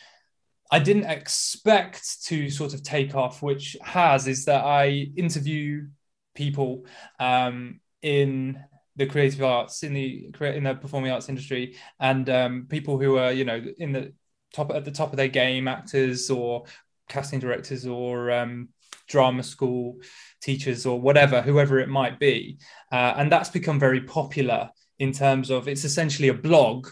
I 0.71 0.79
didn't 0.79 1.05
expect 1.05 2.25
to 2.27 2.51
sort 2.51 2.75
of 2.75 2.83
take 2.83 3.15
off, 3.15 3.43
which 3.43 3.77
has, 3.83 4.27
is 4.27 4.45
that 4.47 4.65
I 4.65 5.11
interview 5.17 5.87
people 6.35 6.87
um, 7.19 7.81
in 8.03 8.63
the 8.97 9.07
creative 9.07 9.43
arts, 9.43 9.83
in 9.83 9.93
the 9.93 10.31
in 10.41 10.65
the 10.65 10.75
performing 10.75 11.11
arts 11.11 11.29
industry, 11.29 11.77
and 12.01 12.29
um, 12.31 12.67
people 12.69 12.99
who 12.99 13.19
are 13.19 13.33
you 13.33 13.45
know 13.45 13.63
in 13.79 13.93
the 13.93 14.13
top 14.53 14.73
at 14.73 14.85
the 14.85 14.91
top 14.91 15.13
of 15.13 15.17
their 15.17 15.29
game, 15.29 15.69
actors 15.69 16.31
or 16.31 16.65
casting 17.09 17.41
directors 17.41 17.87
or 17.87 18.31
um, 18.31 18.69
drama 19.09 19.43
school 19.43 19.99
teachers 20.41 20.87
or 20.87 21.01
whatever, 21.01 21.43
whoever 21.43 21.79
it 21.79 21.89
might 21.89 22.19
be. 22.19 22.59
Uh, 22.91 23.15
and 23.17 23.31
that's 23.31 23.51
become 23.51 23.79
very 23.79 24.01
popular 24.01 24.71
in 24.99 25.13
terms 25.13 25.51
of 25.51 25.69
it's 25.69 25.85
essentially 25.85 26.29
a 26.29 26.35
blog, 26.35 26.89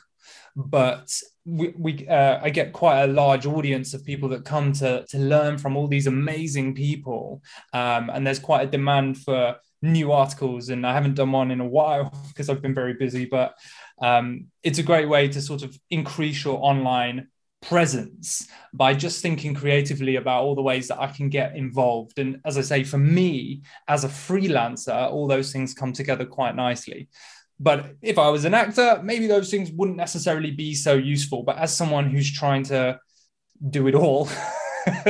but 0.54 1.10
we, 1.46 1.74
we 1.76 2.08
uh, 2.08 2.38
I 2.42 2.50
get 2.50 2.72
quite 2.72 3.02
a 3.02 3.06
large 3.06 3.46
audience 3.46 3.92
of 3.94 4.04
people 4.04 4.28
that 4.30 4.44
come 4.44 4.72
to, 4.74 5.04
to 5.08 5.18
learn 5.18 5.58
from 5.58 5.76
all 5.76 5.88
these 5.88 6.06
amazing 6.06 6.74
people. 6.74 7.42
Um, 7.72 8.10
and 8.10 8.26
there's 8.26 8.38
quite 8.38 8.66
a 8.68 8.70
demand 8.70 9.18
for 9.18 9.56
new 9.82 10.12
articles. 10.12 10.68
And 10.68 10.86
I 10.86 10.92
haven't 10.92 11.14
done 11.14 11.32
one 11.32 11.50
in 11.50 11.60
a 11.60 11.66
while 11.66 12.12
because 12.28 12.48
I've 12.48 12.62
been 12.62 12.74
very 12.74 12.94
busy, 12.94 13.26
but 13.26 13.54
um, 14.00 14.46
it's 14.62 14.78
a 14.78 14.82
great 14.82 15.08
way 15.08 15.28
to 15.28 15.40
sort 15.40 15.62
of 15.62 15.78
increase 15.90 16.44
your 16.44 16.58
online 16.62 17.28
presence 17.68 18.48
by 18.72 18.94
just 18.94 19.22
thinking 19.22 19.54
creatively 19.54 20.16
about 20.16 20.42
all 20.42 20.54
the 20.54 20.62
ways 20.62 20.88
that 20.88 21.00
I 21.00 21.08
can 21.08 21.28
get 21.28 21.56
involved. 21.56 22.18
And 22.18 22.40
as 22.44 22.58
I 22.58 22.62
say, 22.62 22.84
for 22.84 22.98
me 22.98 23.62
as 23.88 24.04
a 24.04 24.08
freelancer, 24.08 25.10
all 25.10 25.26
those 25.26 25.52
things 25.52 25.74
come 25.74 25.92
together 25.92 26.24
quite 26.24 26.54
nicely. 26.54 27.08
But 27.60 27.94
if 28.02 28.18
I 28.18 28.28
was 28.28 28.44
an 28.44 28.54
actor, 28.54 29.00
maybe 29.02 29.26
those 29.26 29.50
things 29.50 29.70
wouldn't 29.70 29.96
necessarily 29.96 30.50
be 30.50 30.74
so 30.74 30.94
useful. 30.94 31.42
But 31.42 31.58
as 31.58 31.76
someone 31.76 32.10
who's 32.10 32.32
trying 32.32 32.64
to 32.64 32.98
do 33.70 33.86
it 33.86 33.94
all, 33.94 34.28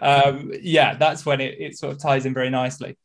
um, 0.00 0.52
yeah, 0.60 0.94
that's 0.94 1.26
when 1.26 1.40
it, 1.40 1.56
it 1.58 1.76
sort 1.76 1.92
of 1.92 2.00
ties 2.00 2.24
in 2.24 2.34
very 2.34 2.50
nicely. 2.50 2.96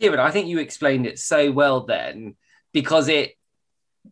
Kieran, 0.00 0.20
I 0.20 0.30
think 0.30 0.48
you 0.48 0.58
explained 0.58 1.06
it 1.06 1.18
so 1.18 1.52
well 1.52 1.86
then 1.86 2.34
because 2.72 3.08
it 3.08 3.36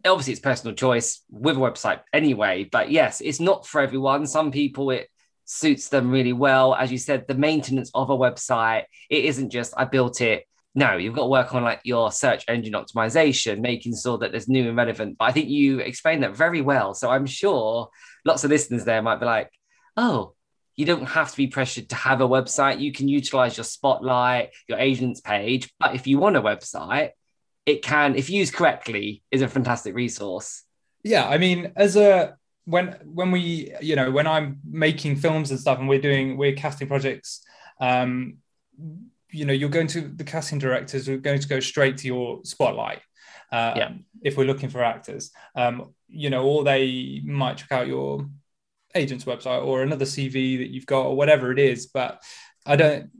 obviously 0.05 0.33
it's 0.33 0.41
personal 0.41 0.75
choice 0.75 1.23
with 1.31 1.57
a 1.57 1.61
website 1.61 2.01
anyway 2.13 2.69
but 2.71 2.91
yes 2.91 3.21
it's 3.21 3.41
not 3.41 3.67
for 3.67 3.81
everyone. 3.81 4.27
Some 4.27 4.51
people 4.51 4.91
it 4.91 5.09
suits 5.45 5.89
them 5.89 6.11
really 6.11 6.33
well. 6.33 6.75
As 6.75 6.91
you 6.91 6.99
said 6.99 7.27
the 7.29 7.35
maintenance 7.35 7.91
of 7.95 8.11
a 8.11 8.17
website 8.17 8.85
it 9.11 9.25
isn't 9.25 9.51
just 9.51 9.75
i 9.77 9.85
built 9.85 10.21
it. 10.21 10.45
No 10.75 10.97
you've 10.97 11.15
got 11.15 11.23
to 11.23 11.29
work 11.29 11.55
on 11.55 11.63
like 11.63 11.81
your 11.85 12.11
search 12.11 12.45
engine 12.49 12.75
optimization 12.75 13.61
making 13.61 13.95
sure 13.97 14.19
that 14.19 14.33
there's 14.33 14.49
new 14.49 14.69
and 14.69 14.77
relevant. 14.77 15.19
But 15.19 15.27
i 15.27 15.33
think 15.33 15.49
you 15.49 15.81
explained 15.81 16.23
that 16.23 16.37
very 16.37 16.61
well. 16.61 16.95
So 16.95 17.11
i'm 17.11 17.27
sure 17.27 17.89
lots 18.25 18.45
of 18.45 18.51
listeners 18.51 18.85
there 18.85 19.03
might 19.03 19.21
be 19.21 19.27
like 19.27 19.51
oh 19.97 20.35
you 20.75 20.87
don't 20.87 21.07
have 21.07 21.31
to 21.31 21.37
be 21.37 21.49
pressured 21.49 21.91
to 21.91 21.97
have 21.97 22.23
a 22.23 22.29
website. 22.29 22.81
You 22.81 22.93
can 22.93 23.07
utilize 23.07 23.57
your 23.59 23.65
spotlight 23.65 24.51
your 24.69 24.79
agent's 24.79 25.21
page. 25.21 25.71
But 25.79 25.95
if 25.95 26.07
you 26.07 26.19
want 26.19 26.37
a 26.37 26.43
website 26.43 27.11
it 27.67 27.83
can, 27.83 28.17
if 28.17 28.29
used 28.29 28.55
correctly, 28.55 29.23
is 29.31 29.43
a 29.43 29.49
fantastic 29.49 29.95
resource. 29.95 30.65
Yeah, 31.05 31.29
I 31.29 31.39
mean, 31.39 31.73
as 31.77 31.97
a 31.97 32.37
when 32.65 32.97
when 33.05 33.31
we 33.31 33.75
you 33.81 33.97
know 33.97 34.11
when 34.11 34.27
I'm 34.27 34.61
making 34.69 35.17
films 35.17 35.51
and 35.51 35.59
stuff, 35.59 35.79
and 35.79 35.89
we're 35.89 36.01
doing 36.01 36.37
we're 36.37 36.55
casting 36.55 36.89
projects, 36.89 37.43
um, 37.81 38.39
you 39.31 39.45
know, 39.45 39.53
you're 39.53 39.71
going 39.71 39.87
to 39.89 40.03
the 40.03 40.25
casting 40.25 40.59
directors 40.59 41.09
are 41.09 41.17
going 41.17 41.41
to 41.41 41.49
go 41.49 41.61
straight 41.61 41.99
to 41.99 42.07
your 42.07 42.41
spotlight. 42.45 43.01
Uh, 43.51 43.75
yeah. 43.77 43.93
If 44.23 44.37
we're 44.37 44.47
looking 44.47 44.71
for 44.71 44.83
actors, 44.83 45.31
um, 45.55 45.95
you 46.09 46.31
know, 46.31 46.45
or 46.45 46.65
they 46.65 47.21
might 47.25 47.57
check 47.57 47.73
out 47.73 47.87
your 47.87 48.29
agent's 48.95 49.25
website 49.25 49.65
or 49.65 49.83
another 49.83 50.05
CV 50.05 50.59
that 50.59 50.71
you've 50.71 50.87
got 50.87 51.07
or 51.07 51.17
whatever 51.17 51.51
it 51.51 51.59
is. 51.59 51.87
But 51.87 52.23
I 52.65 52.77
don't, 52.77 53.11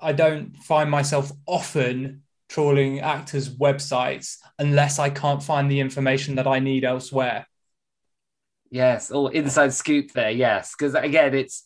I 0.00 0.12
don't 0.12 0.56
find 0.56 0.90
myself 0.90 1.30
often 1.46 2.22
trawling 2.48 3.00
actors' 3.00 3.48
websites 3.48 4.36
unless 4.58 4.98
I 4.98 5.10
can't 5.10 5.42
find 5.42 5.70
the 5.70 5.80
information 5.80 6.36
that 6.36 6.46
I 6.46 6.58
need 6.58 6.84
elsewhere. 6.84 7.46
Yes, 8.70 9.10
or 9.10 9.32
inside 9.32 9.72
scoop 9.72 10.12
there. 10.12 10.30
Yes, 10.30 10.74
because 10.76 10.94
again, 10.94 11.34
it's 11.34 11.64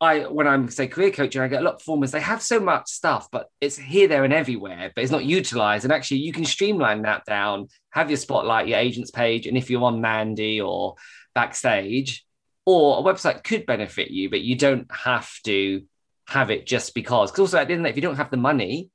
I 0.00 0.20
when 0.20 0.46
I'm 0.46 0.68
say 0.68 0.88
career 0.88 1.10
coaching, 1.10 1.40
I 1.40 1.48
get 1.48 1.62
a 1.62 1.64
lot 1.64 1.74
of 1.74 1.78
performers. 1.78 2.10
They 2.10 2.20
have 2.20 2.42
so 2.42 2.60
much 2.60 2.88
stuff, 2.88 3.28
but 3.30 3.48
it's 3.60 3.78
here, 3.78 4.08
there, 4.08 4.24
and 4.24 4.32
everywhere, 4.32 4.92
but 4.94 5.02
it's 5.02 5.12
not 5.12 5.24
utilized. 5.24 5.84
And 5.84 5.92
actually, 5.92 6.18
you 6.18 6.32
can 6.32 6.44
streamline 6.44 7.02
that 7.02 7.24
down. 7.24 7.68
Have 7.90 8.10
your 8.10 8.18
spotlight, 8.18 8.68
your 8.68 8.78
agent's 8.78 9.10
page, 9.10 9.46
and 9.46 9.56
if 9.56 9.70
you're 9.70 9.84
on 9.84 10.00
Mandy 10.00 10.60
or 10.60 10.96
backstage, 11.34 12.26
or 12.66 12.98
a 12.98 13.02
website 13.02 13.42
could 13.42 13.64
benefit 13.64 14.10
you, 14.10 14.28
but 14.28 14.42
you 14.42 14.56
don't 14.56 14.90
have 14.92 15.30
to 15.44 15.82
have 16.26 16.50
it 16.50 16.66
just 16.66 16.94
because. 16.94 17.30
Because 17.30 17.40
also, 17.40 17.58
at 17.58 17.68
the 17.68 17.74
end, 17.74 17.86
if 17.86 17.96
you 17.96 18.02
don't 18.02 18.16
have 18.16 18.30
the 18.30 18.36
money, 18.36 18.90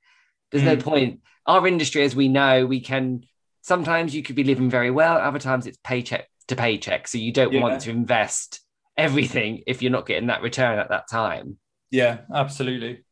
there's 0.52 0.64
mm. 0.64 0.78
no 0.78 0.78
point. 0.78 1.22
Our 1.46 1.68
industry, 1.68 2.04
as 2.04 2.16
we 2.16 2.28
know, 2.28 2.66
we 2.66 2.82
can 2.82 3.24
sometimes 3.62 4.14
you 4.14 4.24
could 4.24 4.36
be 4.36 4.44
living 4.44 4.70
very 4.70 4.92
well, 4.92 5.18
other 5.18 5.40
times 5.40 5.68
it's 5.68 5.78
paycheck 5.84 6.28
to 6.48 6.56
paycheck. 6.56 7.08
So 7.08 7.18
you 7.18 7.32
don't 7.32 7.54
yeah. 7.54 7.62
want 7.62 7.82
to 7.82 7.92
invest 7.92 8.62
everything 8.98 9.64
if 9.68 9.82
you're 9.82 9.92
not 9.92 10.06
getting 10.06 10.28
that 10.28 10.42
return 10.42 10.80
at 10.80 10.90
that 10.90 11.08
time. 11.10 11.58
Yeah, 11.90 12.20
absolutely. 12.34 13.04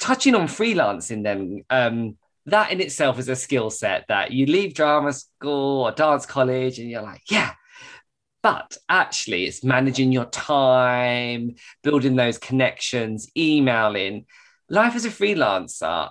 Touching 0.00 0.34
on 0.34 0.48
freelancing, 0.48 1.22
then, 1.22 1.64
um, 1.70 2.16
that 2.46 2.72
in 2.72 2.80
itself 2.80 3.20
is 3.20 3.28
a 3.28 3.36
skill 3.36 3.70
set 3.70 4.04
that 4.08 4.32
you 4.32 4.46
leave 4.46 4.74
drama 4.74 5.12
school 5.12 5.82
or 5.82 5.92
dance 5.92 6.26
college 6.26 6.80
and 6.80 6.90
you're 6.90 7.02
like, 7.02 7.22
yeah. 7.30 7.52
But 8.42 8.76
actually, 8.88 9.44
it's 9.44 9.62
managing 9.62 10.10
your 10.10 10.24
time, 10.24 11.54
building 11.84 12.16
those 12.16 12.38
connections, 12.38 13.30
emailing. 13.36 14.26
Life 14.68 14.96
as 14.96 15.04
a 15.04 15.10
freelancer, 15.10 16.10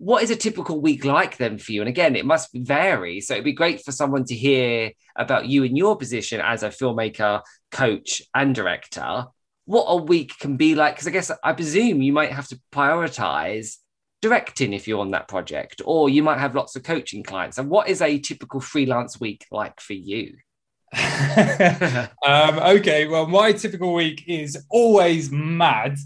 what 0.00 0.22
is 0.22 0.30
a 0.30 0.36
typical 0.36 0.80
week 0.80 1.04
like 1.04 1.36
then 1.36 1.58
for 1.58 1.72
you? 1.72 1.82
And 1.82 1.88
again, 1.88 2.16
it 2.16 2.24
must 2.24 2.48
vary. 2.54 3.20
So 3.20 3.34
it'd 3.34 3.44
be 3.44 3.52
great 3.52 3.84
for 3.84 3.92
someone 3.92 4.24
to 4.24 4.34
hear 4.34 4.92
about 5.14 5.44
you 5.46 5.62
in 5.62 5.76
your 5.76 5.94
position 5.94 6.40
as 6.40 6.62
a 6.62 6.70
filmmaker, 6.70 7.42
coach, 7.70 8.22
and 8.34 8.54
director. 8.54 9.26
What 9.66 9.84
a 9.84 9.96
week 9.96 10.38
can 10.38 10.56
be 10.56 10.74
like? 10.74 10.94
Because 10.94 11.06
I 11.06 11.10
guess 11.10 11.30
I 11.44 11.52
presume 11.52 12.00
you 12.00 12.14
might 12.14 12.32
have 12.32 12.48
to 12.48 12.58
prioritize 12.72 13.76
directing 14.22 14.72
if 14.72 14.88
you're 14.88 15.00
on 15.00 15.10
that 15.10 15.28
project, 15.28 15.82
or 15.84 16.08
you 16.08 16.22
might 16.22 16.38
have 16.38 16.54
lots 16.54 16.76
of 16.76 16.82
coaching 16.82 17.22
clients. 17.22 17.58
And 17.58 17.68
what 17.68 17.90
is 17.90 18.00
a 18.00 18.18
typical 18.18 18.60
freelance 18.60 19.20
week 19.20 19.44
like 19.50 19.82
for 19.82 19.92
you? 19.92 20.34
um, 22.26 22.58
okay, 22.58 23.06
well, 23.06 23.26
my 23.26 23.52
typical 23.52 23.94
week 23.94 24.24
is 24.26 24.66
always 24.68 25.30
mad 25.30 25.96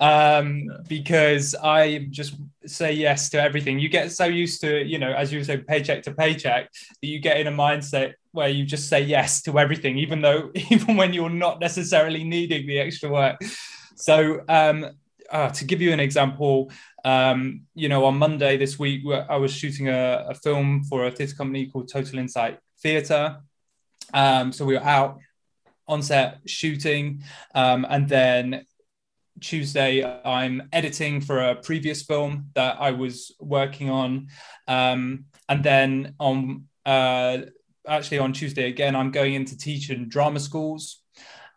um, 0.00 0.66
because 0.88 1.54
I 1.62 2.06
just 2.10 2.36
say 2.64 2.92
yes 2.92 3.28
to 3.30 3.42
everything. 3.42 3.78
You 3.78 3.90
get 3.90 4.12
so 4.12 4.24
used 4.24 4.62
to, 4.62 4.82
you 4.82 4.98
know, 4.98 5.12
as 5.12 5.30
you 5.30 5.44
say, 5.44 5.58
paycheck 5.58 6.02
to 6.04 6.12
paycheck, 6.12 6.70
that 6.72 7.06
you 7.06 7.18
get 7.18 7.38
in 7.38 7.48
a 7.48 7.52
mindset 7.52 8.14
where 8.32 8.48
you 8.48 8.64
just 8.64 8.88
say 8.88 9.02
yes 9.02 9.42
to 9.42 9.58
everything, 9.58 9.98
even 9.98 10.22
though, 10.22 10.50
even 10.70 10.96
when 10.96 11.12
you're 11.12 11.28
not 11.28 11.60
necessarily 11.60 12.24
needing 12.24 12.66
the 12.66 12.78
extra 12.78 13.10
work. 13.10 13.38
So, 13.96 14.42
um, 14.48 14.86
uh, 15.30 15.50
to 15.50 15.64
give 15.64 15.80
you 15.80 15.92
an 15.92 16.00
example, 16.00 16.72
um, 17.04 17.62
you 17.74 17.88
know, 17.88 18.04
on 18.06 18.16
Monday 18.16 18.56
this 18.56 18.78
week, 18.78 19.02
I 19.28 19.36
was 19.36 19.52
shooting 19.52 19.88
a, 19.88 20.26
a 20.30 20.34
film 20.34 20.82
for 20.84 21.06
a 21.06 21.10
theatre 21.10 21.36
company 21.36 21.66
called 21.66 21.88
Total 21.88 22.18
Insight 22.18 22.58
Theatre 22.82 23.36
um, 24.14 24.52
so 24.52 24.64
we 24.64 24.74
were 24.74 24.82
out 24.82 25.18
on 25.88 26.02
set 26.02 26.40
shooting, 26.46 27.22
um, 27.54 27.86
and 27.88 28.08
then 28.08 28.64
Tuesday 29.40 30.04
I'm 30.24 30.68
editing 30.72 31.20
for 31.20 31.40
a 31.40 31.56
previous 31.56 32.02
film 32.02 32.50
that 32.54 32.76
I 32.80 32.90
was 32.90 33.32
working 33.40 33.90
on, 33.90 34.28
um, 34.68 35.24
and 35.48 35.64
then 35.64 36.14
on 36.20 36.66
uh, 36.86 37.38
actually 37.88 38.18
on 38.18 38.32
Tuesday 38.32 38.68
again 38.68 38.94
I'm 38.94 39.10
going 39.10 39.34
into 39.34 39.56
teaching 39.56 40.08
drama 40.08 40.40
schools. 40.40 40.98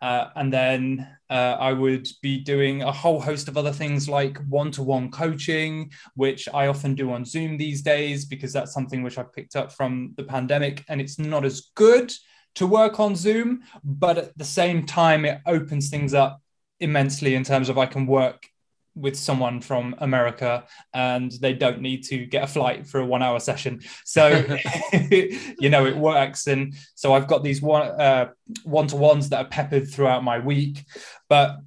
Uh, 0.01 0.29
and 0.35 0.51
then 0.51 1.07
uh, 1.29 1.55
I 1.57 1.71
would 1.71 2.09
be 2.21 2.37
doing 2.37 2.81
a 2.81 2.91
whole 2.91 3.21
host 3.21 3.47
of 3.47 3.55
other 3.55 3.71
things 3.71 4.09
like 4.09 4.37
one 4.49 4.69
to 4.71 4.83
one 4.83 5.09
coaching, 5.09 5.91
which 6.15 6.49
I 6.53 6.67
often 6.67 6.93
do 6.93 7.13
on 7.13 7.23
Zoom 7.23 7.55
these 7.55 7.81
days 7.81 8.25
because 8.25 8.51
that's 8.51 8.73
something 8.73 9.01
which 9.01 9.17
I 9.17 9.23
picked 9.23 9.55
up 9.55 9.71
from 9.71 10.13
the 10.17 10.25
pandemic 10.25 10.83
and 10.89 10.99
it's 10.99 11.17
not 11.17 11.45
as 11.45 11.71
good 11.75 12.11
to 12.55 12.67
work 12.67 12.99
on 12.99 13.15
Zoom, 13.15 13.63
but 13.83 14.17
at 14.17 14.37
the 14.37 14.45
same 14.45 14.85
time, 14.85 15.25
it 15.25 15.41
opens 15.45 15.89
things 15.89 16.13
up 16.13 16.41
immensely 16.79 17.35
in 17.35 17.43
terms 17.43 17.69
of 17.69 17.77
I 17.77 17.85
can 17.85 18.05
work 18.05 18.47
with 18.95 19.15
someone 19.15 19.59
from 19.59 19.95
America 19.99 20.65
and 20.93 21.31
they 21.41 21.53
don't 21.53 21.81
need 21.81 22.03
to 22.03 22.25
get 22.25 22.43
a 22.43 22.47
flight 22.47 22.85
for 22.85 22.99
a 22.99 23.05
one 23.05 23.23
hour 23.23 23.39
session. 23.39 23.81
So, 24.05 24.27
you 25.09 25.69
know, 25.69 25.85
it 25.85 25.97
works. 25.97 26.47
And 26.47 26.75
so 26.95 27.13
I've 27.13 27.27
got 27.27 27.43
these 27.43 27.61
one 27.61 27.87
uh, 27.99 28.29
one 28.63 28.87
to 28.87 28.95
ones 28.95 29.29
that 29.29 29.45
are 29.45 29.49
peppered 29.49 29.89
throughout 29.89 30.23
my 30.23 30.39
week. 30.39 30.85
But 31.27 31.57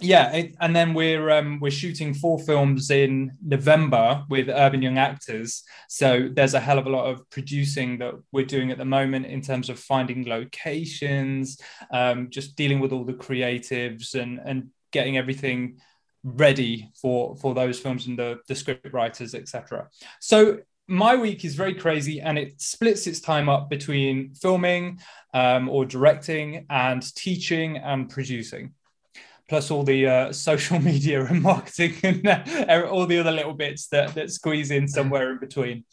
yeah, 0.00 0.32
it, 0.32 0.56
and 0.60 0.74
then 0.74 0.94
we're 0.94 1.30
um, 1.30 1.60
we're 1.60 1.70
shooting 1.70 2.14
four 2.14 2.38
films 2.38 2.90
in 2.90 3.32
November 3.44 4.24
with 4.28 4.48
Urban 4.48 4.82
Young 4.82 4.98
Actors. 4.98 5.62
So 5.88 6.28
there's 6.32 6.54
a 6.54 6.60
hell 6.60 6.78
of 6.78 6.86
a 6.86 6.90
lot 6.90 7.06
of 7.06 7.28
producing 7.30 7.98
that 7.98 8.14
we're 8.32 8.46
doing 8.46 8.70
at 8.70 8.78
the 8.78 8.84
moment 8.84 9.26
in 9.26 9.42
terms 9.42 9.68
of 9.68 9.78
finding 9.78 10.26
locations, 10.26 11.58
um, 11.92 12.30
just 12.30 12.56
dealing 12.56 12.80
with 12.80 12.92
all 12.92 13.04
the 13.04 13.14
creatives 13.14 14.14
and 14.14 14.40
and 14.44 14.70
getting 14.90 15.16
everything 15.16 15.78
ready 16.24 16.90
for 17.00 17.36
for 17.36 17.54
those 17.54 17.78
films 17.78 18.06
and 18.06 18.18
the 18.18 18.38
the 18.48 18.54
script 18.54 18.92
writers, 18.92 19.34
etc. 19.34 19.88
So 20.20 20.60
my 20.88 21.14
week 21.14 21.44
is 21.44 21.54
very 21.54 21.74
crazy 21.74 22.20
and 22.20 22.36
it 22.36 22.60
splits 22.60 23.06
its 23.06 23.20
time 23.20 23.48
up 23.48 23.70
between 23.70 24.34
filming 24.34 24.98
um, 25.32 25.68
or 25.68 25.84
directing 25.84 26.66
and 26.68 27.14
teaching 27.14 27.76
and 27.76 28.10
producing 28.10 28.72
plus 29.50 29.70
all 29.70 29.82
the 29.82 30.06
uh, 30.06 30.32
social 30.48 30.78
media 30.78 31.26
and 31.26 31.42
marketing 31.42 31.94
and 32.04 32.26
uh, 32.26 32.88
all 32.88 33.04
the 33.04 33.18
other 33.18 33.32
little 33.32 33.52
bits 33.52 33.88
that, 33.88 34.14
that 34.14 34.30
squeeze 34.30 34.70
in 34.70 34.88
somewhere 34.88 35.32
in 35.32 35.38
between. 35.38 35.84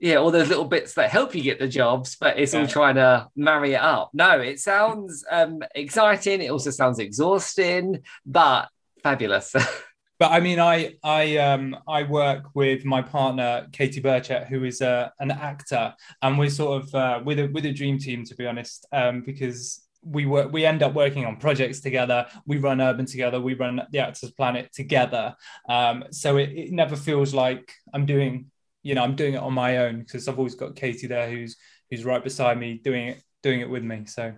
Yeah, 0.00 0.14
all 0.14 0.30
those 0.30 0.48
little 0.48 0.64
bits 0.64 0.94
that 0.94 1.10
help 1.10 1.34
you 1.34 1.42
get 1.42 1.58
the 1.58 1.68
jobs, 1.68 2.16
but 2.16 2.38
it's 2.38 2.54
yeah. 2.54 2.60
all 2.60 2.66
trying 2.66 2.94
to 2.94 3.28
marry 3.36 3.74
it 3.74 3.82
up. 3.82 4.10
No, 4.14 4.40
it 4.40 4.58
sounds 4.58 5.22
um, 5.30 5.62
exciting. 5.74 6.40
It 6.40 6.50
also 6.50 6.70
sounds 6.70 6.98
exhausting, 6.98 8.02
but 8.24 8.70
fabulous. 9.02 9.52
but 10.18 10.30
I 10.32 10.40
mean, 10.40 10.58
I 10.58 10.94
I 11.04 11.36
um 11.36 11.76
I 11.86 12.04
work 12.04 12.44
with 12.54 12.86
my 12.86 13.02
partner 13.02 13.66
Katie 13.72 14.00
Burchett, 14.00 14.46
who 14.46 14.64
is 14.64 14.80
a, 14.80 14.88
uh, 14.88 15.08
an 15.20 15.32
actor, 15.32 15.94
and 16.22 16.38
we're 16.38 16.48
sort 16.48 16.82
of 16.82 16.94
uh, 16.94 17.20
with 17.22 17.38
a 17.38 17.48
with 17.48 17.66
a 17.66 17.72
dream 17.72 17.98
team, 17.98 18.24
to 18.24 18.34
be 18.34 18.46
honest, 18.46 18.86
um, 18.92 19.20
because 19.20 19.82
we 20.02 20.26
work 20.26 20.52
we 20.52 20.64
end 20.64 20.82
up 20.82 20.94
working 20.94 21.26
on 21.26 21.36
projects 21.36 21.80
together 21.80 22.26
we 22.46 22.56
run 22.56 22.80
urban 22.80 23.04
together 23.04 23.40
we 23.40 23.54
run 23.54 23.82
the 23.90 23.98
actors 23.98 24.30
planet 24.32 24.72
together 24.72 25.34
um, 25.68 26.04
so 26.10 26.36
it, 26.36 26.50
it, 26.50 26.72
never 26.72 26.96
feels 26.96 27.34
like 27.34 27.72
i'm 27.92 28.06
doing 28.06 28.46
you 28.82 28.94
know 28.94 29.02
i'm 29.02 29.14
doing 29.14 29.34
it 29.34 29.42
on 29.42 29.52
my 29.52 29.78
own 29.78 29.98
because 30.00 30.26
i've 30.26 30.38
always 30.38 30.54
got 30.54 30.74
katie 30.74 31.06
there 31.06 31.30
who's 31.30 31.56
who's 31.90 32.04
right 32.04 32.24
beside 32.24 32.58
me 32.58 32.80
doing 32.82 33.08
it 33.08 33.22
doing 33.42 33.60
it 33.60 33.68
with 33.68 33.82
me 33.82 34.04
so 34.06 34.32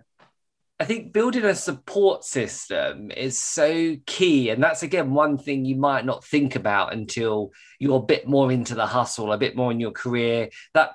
I 0.81 0.85
think 0.85 1.13
building 1.13 1.45
a 1.45 1.55
support 1.55 2.25
system 2.25 3.13
is 3.13 3.39
so 3.39 3.95
key. 4.05 4.51
And 4.51 4.61
that's 4.61 4.83
again 4.83 5.15
one 5.15 5.39
thing 5.39 5.65
you 5.65 5.77
might 5.77 6.05
not 6.05 6.25
think 6.25 6.57
about 6.57 6.93
until 6.93 7.53
you're 7.79 7.99
a 7.99 8.03
bit 8.03 8.27
more 8.27 8.51
into 8.51 8.75
the 8.75 8.87
hustle, 8.87 9.33
a 9.33 9.39
bit 9.39 9.55
more 9.55 9.71
in 9.71 9.79
your 9.79 9.93
career. 9.93 10.49
That 10.75 10.95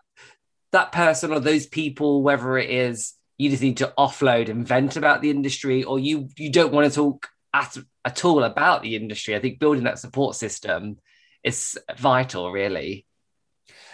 that 0.74 0.92
person 0.92 1.32
or 1.32 1.40
those 1.40 1.68
people, 1.68 2.22
whether 2.22 2.58
it 2.58 2.70
is 2.70 3.14
you 3.38 3.50
just 3.50 3.62
need 3.62 3.78
to 3.78 3.94
offload 3.98 4.50
and 4.50 4.68
vent 4.68 4.98
about 4.98 5.22
the 5.22 5.30
industry, 5.30 5.84
or 5.84 6.00
you 6.00 6.30
you 6.38 6.52
don't 6.52 6.74
want 6.74 6.92
to 6.92 6.96
talk 6.96 7.28
at, 7.54 7.78
at 8.04 8.26
all 8.26 8.44
about 8.44 8.82
the 8.82 8.96
industry. 8.96 9.36
I 9.36 9.40
think 9.40 9.60
building 9.60 9.84
that 9.84 10.00
support 10.00 10.36
system 10.36 10.98
is 11.44 11.78
vital, 11.98 12.52
really. 12.52 13.06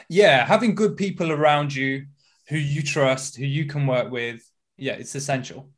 Yeah, 0.09 0.45
having 0.45 0.75
good 0.75 0.97
people 0.97 1.31
around 1.31 1.73
you 1.73 2.07
who 2.49 2.57
you 2.57 2.81
trust, 2.81 3.37
who 3.37 3.45
you 3.45 3.65
can 3.65 3.87
work 3.87 4.11
with, 4.11 4.41
yeah, 4.77 4.93
it's 4.93 5.15
essential. 5.15 5.69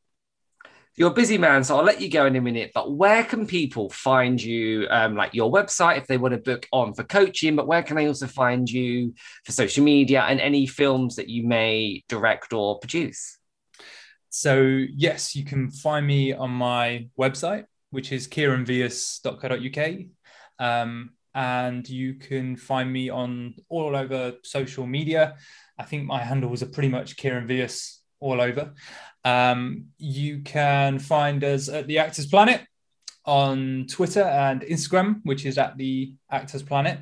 You're 0.95 1.11
a 1.11 1.13
busy 1.13 1.37
man, 1.37 1.63
so 1.63 1.77
I'll 1.77 1.83
let 1.83 1.99
you 1.99 2.09
go 2.09 2.25
in 2.25 2.37
a 2.37 2.41
minute. 2.41 2.71
But 2.73 2.93
where 2.93 3.23
can 3.25 3.45
people 3.45 3.89
find 3.89 4.41
you? 4.41 4.87
Um, 4.89 5.15
like 5.15 5.33
your 5.33 5.51
website, 5.51 5.97
if 5.97 6.07
they 6.07 6.17
want 6.17 6.33
to 6.33 6.39
book 6.39 6.67
on 6.71 6.93
for 6.93 7.03
coaching, 7.03 7.57
but 7.57 7.67
where 7.67 7.83
can 7.83 7.97
they 7.97 8.07
also 8.07 8.27
find 8.27 8.69
you 8.69 9.13
for 9.43 9.51
social 9.51 9.83
media 9.83 10.21
and 10.21 10.39
any 10.39 10.65
films 10.65 11.17
that 11.17 11.27
you 11.27 11.45
may 11.45 12.03
direct 12.07 12.53
or 12.53 12.79
produce? 12.79 13.37
So, 14.37 14.83
yes, 14.93 15.33
you 15.33 15.45
can 15.45 15.71
find 15.71 16.05
me 16.05 16.33
on 16.33 16.51
my 16.51 17.07
website, 17.17 17.67
which 17.91 18.11
is 18.11 18.27
kieranvyas.co.uk. 18.27 19.95
Um, 20.59 21.11
and 21.33 21.87
you 21.87 22.15
can 22.15 22.57
find 22.57 22.91
me 22.91 23.09
on 23.09 23.55
all 23.69 23.95
over 23.95 24.33
social 24.43 24.85
media. 24.85 25.37
I 25.79 25.83
think 25.83 26.03
my 26.03 26.21
handles 26.21 26.61
are 26.61 26.65
pretty 26.65 26.89
much 26.89 27.15
Kieran 27.15 27.47
Vyas 27.47 27.99
all 28.19 28.41
over. 28.41 28.73
Um, 29.23 29.85
you 29.97 30.41
can 30.41 30.99
find 30.99 31.41
us 31.41 31.69
at 31.69 31.87
the 31.87 31.99
Actors 31.99 32.25
Planet 32.25 32.59
on 33.23 33.85
Twitter 33.89 34.23
and 34.23 34.63
Instagram, 34.63 35.21
which 35.23 35.45
is 35.45 35.57
at 35.57 35.77
the 35.77 36.13
Actors 36.29 36.61
Planet. 36.61 36.99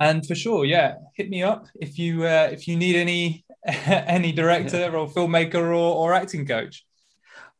And 0.00 0.26
for 0.26 0.34
sure, 0.34 0.64
yeah, 0.64 0.94
hit 1.14 1.30
me 1.30 1.44
up 1.44 1.68
if 1.80 1.96
you 1.96 2.24
uh, 2.24 2.48
if 2.50 2.66
you 2.66 2.76
need 2.76 2.96
any 2.96 3.44
any 3.64 4.32
director 4.32 4.96
or 4.96 5.08
filmmaker 5.08 5.54
or, 5.54 5.74
or 5.74 6.12
acting 6.14 6.46
coach. 6.46 6.84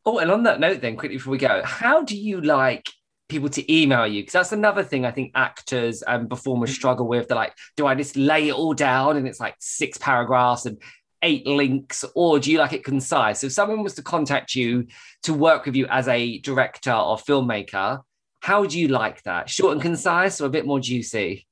Oh, 0.05 0.17
and 0.17 0.31
on 0.31 0.43
that 0.43 0.59
note, 0.59 0.81
then 0.81 0.95
quickly 0.95 1.17
before 1.17 1.31
we 1.31 1.37
go, 1.37 1.61
how 1.63 2.03
do 2.03 2.17
you 2.17 2.41
like 2.41 2.89
people 3.29 3.49
to 3.49 3.73
email 3.73 4.07
you? 4.07 4.21
Because 4.21 4.33
that's 4.33 4.51
another 4.51 4.83
thing 4.83 5.05
I 5.05 5.11
think 5.11 5.31
actors 5.35 6.01
and 6.01 6.29
performers 6.29 6.73
struggle 6.73 7.07
with. 7.07 7.27
They're 7.27 7.37
like, 7.37 7.53
do 7.77 7.85
I 7.85 7.93
just 7.93 8.17
lay 8.17 8.49
it 8.49 8.53
all 8.53 8.73
down 8.73 9.17
and 9.17 9.27
it's 9.27 9.39
like 9.39 9.55
six 9.59 9.97
paragraphs 9.99 10.65
and 10.65 10.81
eight 11.23 11.45
links, 11.45 12.03
or 12.15 12.39
do 12.39 12.51
you 12.51 12.57
like 12.57 12.73
it 12.73 12.83
concise? 12.83 13.41
So 13.41 13.47
if 13.47 13.53
someone 13.53 13.83
was 13.83 13.93
to 13.95 14.01
contact 14.01 14.55
you 14.55 14.87
to 15.23 15.33
work 15.35 15.65
with 15.65 15.75
you 15.75 15.85
as 15.87 16.07
a 16.07 16.39
director 16.39 16.91
or 16.91 17.15
filmmaker, 17.17 17.99
how 18.39 18.65
do 18.65 18.79
you 18.79 18.87
like 18.87 19.21
that? 19.23 19.49
Short 19.49 19.73
and 19.73 19.81
concise 19.81 20.41
or 20.41 20.45
a 20.45 20.49
bit 20.49 20.65
more 20.65 20.79
juicy? 20.79 21.47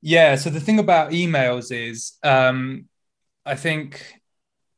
Yeah. 0.00 0.36
So 0.36 0.48
the 0.48 0.60
thing 0.60 0.78
about 0.78 1.10
emails 1.10 1.70
is 1.70 2.16
um, 2.22 2.86
I 3.44 3.54
think 3.54 4.20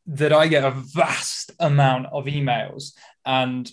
that 0.07 0.33
I 0.33 0.49
get 0.49 0.65
a 0.65 0.71
vast 0.71 1.53
amount 1.61 2.07
of 2.13 2.25
emails 2.25 2.93
and 3.25 3.71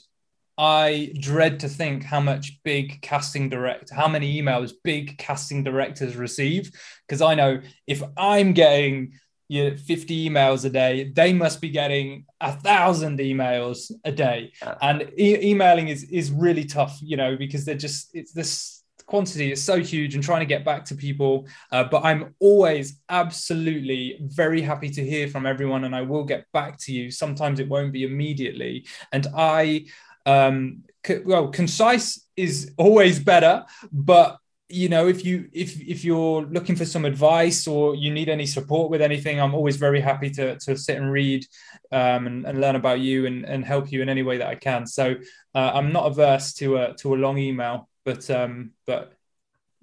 I 0.58 1.14
dread 1.20 1.62
to 1.62 1.70
think 1.70 2.04
how 2.04 2.20
much 2.20 2.60
big 2.64 3.02
casting 3.02 3.50
direct, 3.50 3.92
how 3.92 4.10
many 4.10 4.42
emails 4.42 4.74
big 4.84 5.18
casting 5.18 5.64
directors 5.64 6.18
receive. 6.18 6.70
Because 7.08 7.22
I 7.22 7.34
know 7.34 7.62
if 7.88 8.04
I'm 8.18 8.52
getting 8.52 9.14
you 9.48 9.72
know, 9.72 9.78
50 9.78 10.30
emails 10.30 10.66
a 10.66 10.70
day, 10.70 11.12
they 11.16 11.34
must 11.34 11.60
be 11.60 11.70
getting 11.70 12.26
a 12.40 12.52
thousand 12.52 13.20
emails 13.20 13.92
a 14.04 14.12
day. 14.12 14.52
And 14.82 15.12
e- 15.18 15.50
emailing 15.50 15.88
is 15.88 16.04
is 16.04 16.30
really 16.30 16.66
tough, 16.66 17.00
you 17.02 17.18
know, 17.18 17.36
because 17.36 17.66
they're 17.66 17.76
just 17.76 18.10
it's 18.14 18.32
this 18.32 18.79
quantity 19.10 19.52
is 19.52 19.64
so 19.64 19.80
huge 19.80 20.14
and 20.14 20.24
trying 20.24 20.42
to 20.42 20.46
get 20.46 20.64
back 20.64 20.86
to 20.86 20.96
people. 20.96 21.48
Uh, 21.72 21.84
but 21.84 22.06
I'm 22.06 22.36
always 22.40 23.02
absolutely 23.10 24.20
very 24.22 24.62
happy 24.62 24.90
to 24.92 25.04
hear 25.04 25.28
from 25.28 25.48
everyone 25.48 25.84
and 25.84 25.96
I 25.96 26.04
will 26.04 26.24
get 26.24 26.46
back 26.54 26.78
to 26.82 26.94
you. 26.94 27.10
Sometimes 27.10 27.60
it 27.60 27.68
won't 27.68 27.92
be 27.92 28.04
immediately. 28.04 28.86
And 29.12 29.26
I, 29.36 29.88
um, 30.28 30.84
c- 31.06 31.24
well, 31.26 31.48
concise 31.48 32.28
is 32.38 32.72
always 32.78 33.20
better, 33.20 33.66
but 33.92 34.38
you 34.72 34.88
know 34.88 35.08
if 35.08 35.26
you 35.26 35.50
if 35.52 35.82
if 35.82 36.06
you're 36.06 36.44
looking 36.44 36.76
for 36.76 36.86
some 36.86 37.04
advice 37.04 37.66
or 37.66 37.96
you 37.96 38.14
need 38.14 38.30
any 38.30 38.46
support 38.46 38.92
with 38.92 39.02
anything 39.02 39.42
i'm 39.42 39.56
always 39.56 39.78
very 39.78 40.00
happy 40.00 40.30
to 40.30 40.60
to 40.60 40.78
sit 40.78 40.96
and 40.96 41.12
read 41.12 41.44
um, 41.92 42.28
and, 42.28 42.46
and, 42.46 42.62
learn 42.62 42.76
about 42.76 43.00
you 43.00 43.26
and, 43.26 43.46
and 43.46 43.66
help 43.66 43.92
you 43.92 44.04
in 44.04 44.10
any 44.10 44.22
way 44.22 44.38
that 44.38 44.46
i 44.46 44.54
can 44.54 44.86
so 44.86 45.16
uh, 45.56 45.72
i'm 45.74 45.92
not 45.92 46.06
averse 46.06 46.54
to 46.54 46.78
a 46.78 46.94
to 46.94 47.16
a 47.16 47.18
long 47.18 47.40
email 47.40 47.89
but 48.06 48.30
um 48.30 48.72
but 48.86 49.14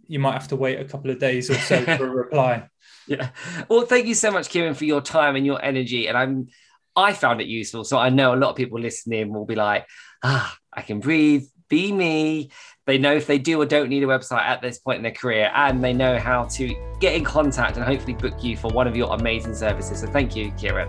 you 0.09 0.19
might 0.19 0.33
have 0.33 0.49
to 0.49 0.57
wait 0.57 0.79
a 0.79 0.85
couple 0.85 1.11
of 1.11 1.19
days 1.19 1.51
or 1.51 1.55
so 1.55 1.83
for 1.97 2.07
a 2.07 2.11
reply 2.11 2.69
yeah 3.07 3.31
well 3.69 3.87
thank 3.87 4.07
you 4.07 4.15
so 4.15 4.31
much 4.31 4.49
kieran 4.49 4.75
for 4.75 4.85
your 4.85 5.01
time 5.01 5.37
and 5.37 5.45
your 5.45 5.63
energy 5.65 6.07
and 6.07 6.17
i'm 6.17 6.49
i 6.95 7.13
found 7.13 7.41
it 7.41 7.47
useful 7.47 7.85
so 7.85 7.99
i 7.99 8.09
know 8.09 8.35
a 8.35 8.37
lot 8.37 8.51
of 8.51 8.57
people 8.57 8.81
listening 8.81 9.33
will 9.33 9.47
be 9.47 9.57
like 9.57 9.87
ah 10.23 10.57
i 10.73 10.83
can 10.83 11.01
breathe 11.01 11.45
be 11.69 11.93
me. 11.93 12.51
They 12.87 12.99
know 12.99 13.15
if 13.15 13.27
they 13.27 13.39
do 13.39 13.61
or 13.61 13.67
don't 13.67 13.89
need 13.89 14.03
a 14.03 14.07
website 14.07 14.43
at 14.43 14.63
this 14.63 14.79
point 14.79 14.99
in 14.99 15.03
their 15.03 15.13
career, 15.13 15.51
and 15.55 15.83
they 15.83 15.93
know 15.93 16.19
how 16.19 16.45
to 16.45 16.75
get 17.01 17.15
in 17.15 17.25
contact 17.25 17.77
and 17.77 17.85
hopefully 17.85 18.15
book 18.15 18.43
you 18.43 18.57
for 18.57 18.71
one 18.71 18.87
of 18.87 18.97
your 18.97 19.13
amazing 19.15 19.55
services. 19.55 20.01
So 20.01 20.07
thank 20.07 20.37
you, 20.37 20.53
Kieran. 20.53 20.89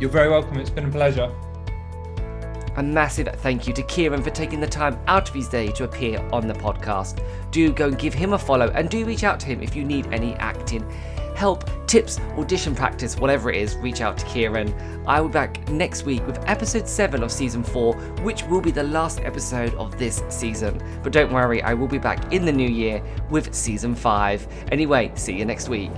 You're 0.00 0.10
very 0.10 0.28
welcome. 0.28 0.58
It's 0.58 0.70
been 0.70 0.86
a 0.86 0.90
pleasure. 0.90 1.32
A 2.76 2.82
massive 2.82 3.28
thank 3.36 3.66
you 3.66 3.72
to 3.74 3.82
Kieran 3.82 4.22
for 4.22 4.30
taking 4.30 4.60
the 4.60 4.66
time 4.66 4.98
out 5.06 5.28
of 5.28 5.34
his 5.34 5.48
day 5.48 5.68
to 5.72 5.84
appear 5.84 6.18
on 6.32 6.48
the 6.48 6.54
podcast. 6.54 7.22
Do 7.50 7.72
go 7.72 7.88
and 7.88 7.98
give 7.98 8.14
him 8.14 8.32
a 8.32 8.38
follow 8.38 8.70
and 8.70 8.90
do 8.90 9.04
reach 9.04 9.24
out 9.24 9.38
to 9.40 9.46
him 9.46 9.62
if 9.62 9.76
you 9.76 9.84
need 9.84 10.06
any 10.12 10.34
acting 10.34 10.84
help, 11.34 11.68
tips, 11.86 12.18
audition 12.38 12.74
practice, 12.74 13.16
whatever 13.16 13.50
it 13.50 13.56
is, 13.56 13.76
reach 13.76 14.00
out 14.00 14.16
to 14.18 14.24
Kieran. 14.26 14.72
I 15.06 15.20
will 15.20 15.28
be 15.28 15.34
back 15.34 15.68
next 15.68 16.04
week 16.04 16.26
with 16.26 16.38
episode 16.48 16.88
7 16.88 17.22
of 17.22 17.30
season 17.30 17.62
4, 17.62 17.94
which 18.22 18.44
will 18.44 18.60
be 18.60 18.70
the 18.70 18.82
last 18.82 19.20
episode 19.20 19.74
of 19.74 19.98
this 19.98 20.22
season. 20.28 20.80
But 21.02 21.12
don't 21.12 21.32
worry, 21.32 21.62
I 21.62 21.74
will 21.74 21.88
be 21.88 21.98
back 21.98 22.32
in 22.32 22.44
the 22.44 22.52
new 22.52 22.68
year 22.68 23.02
with 23.30 23.54
season 23.54 23.94
5. 23.94 24.46
Anyway, 24.72 25.12
see 25.14 25.34
you 25.34 25.44
next 25.44 25.68
week. 25.68 25.92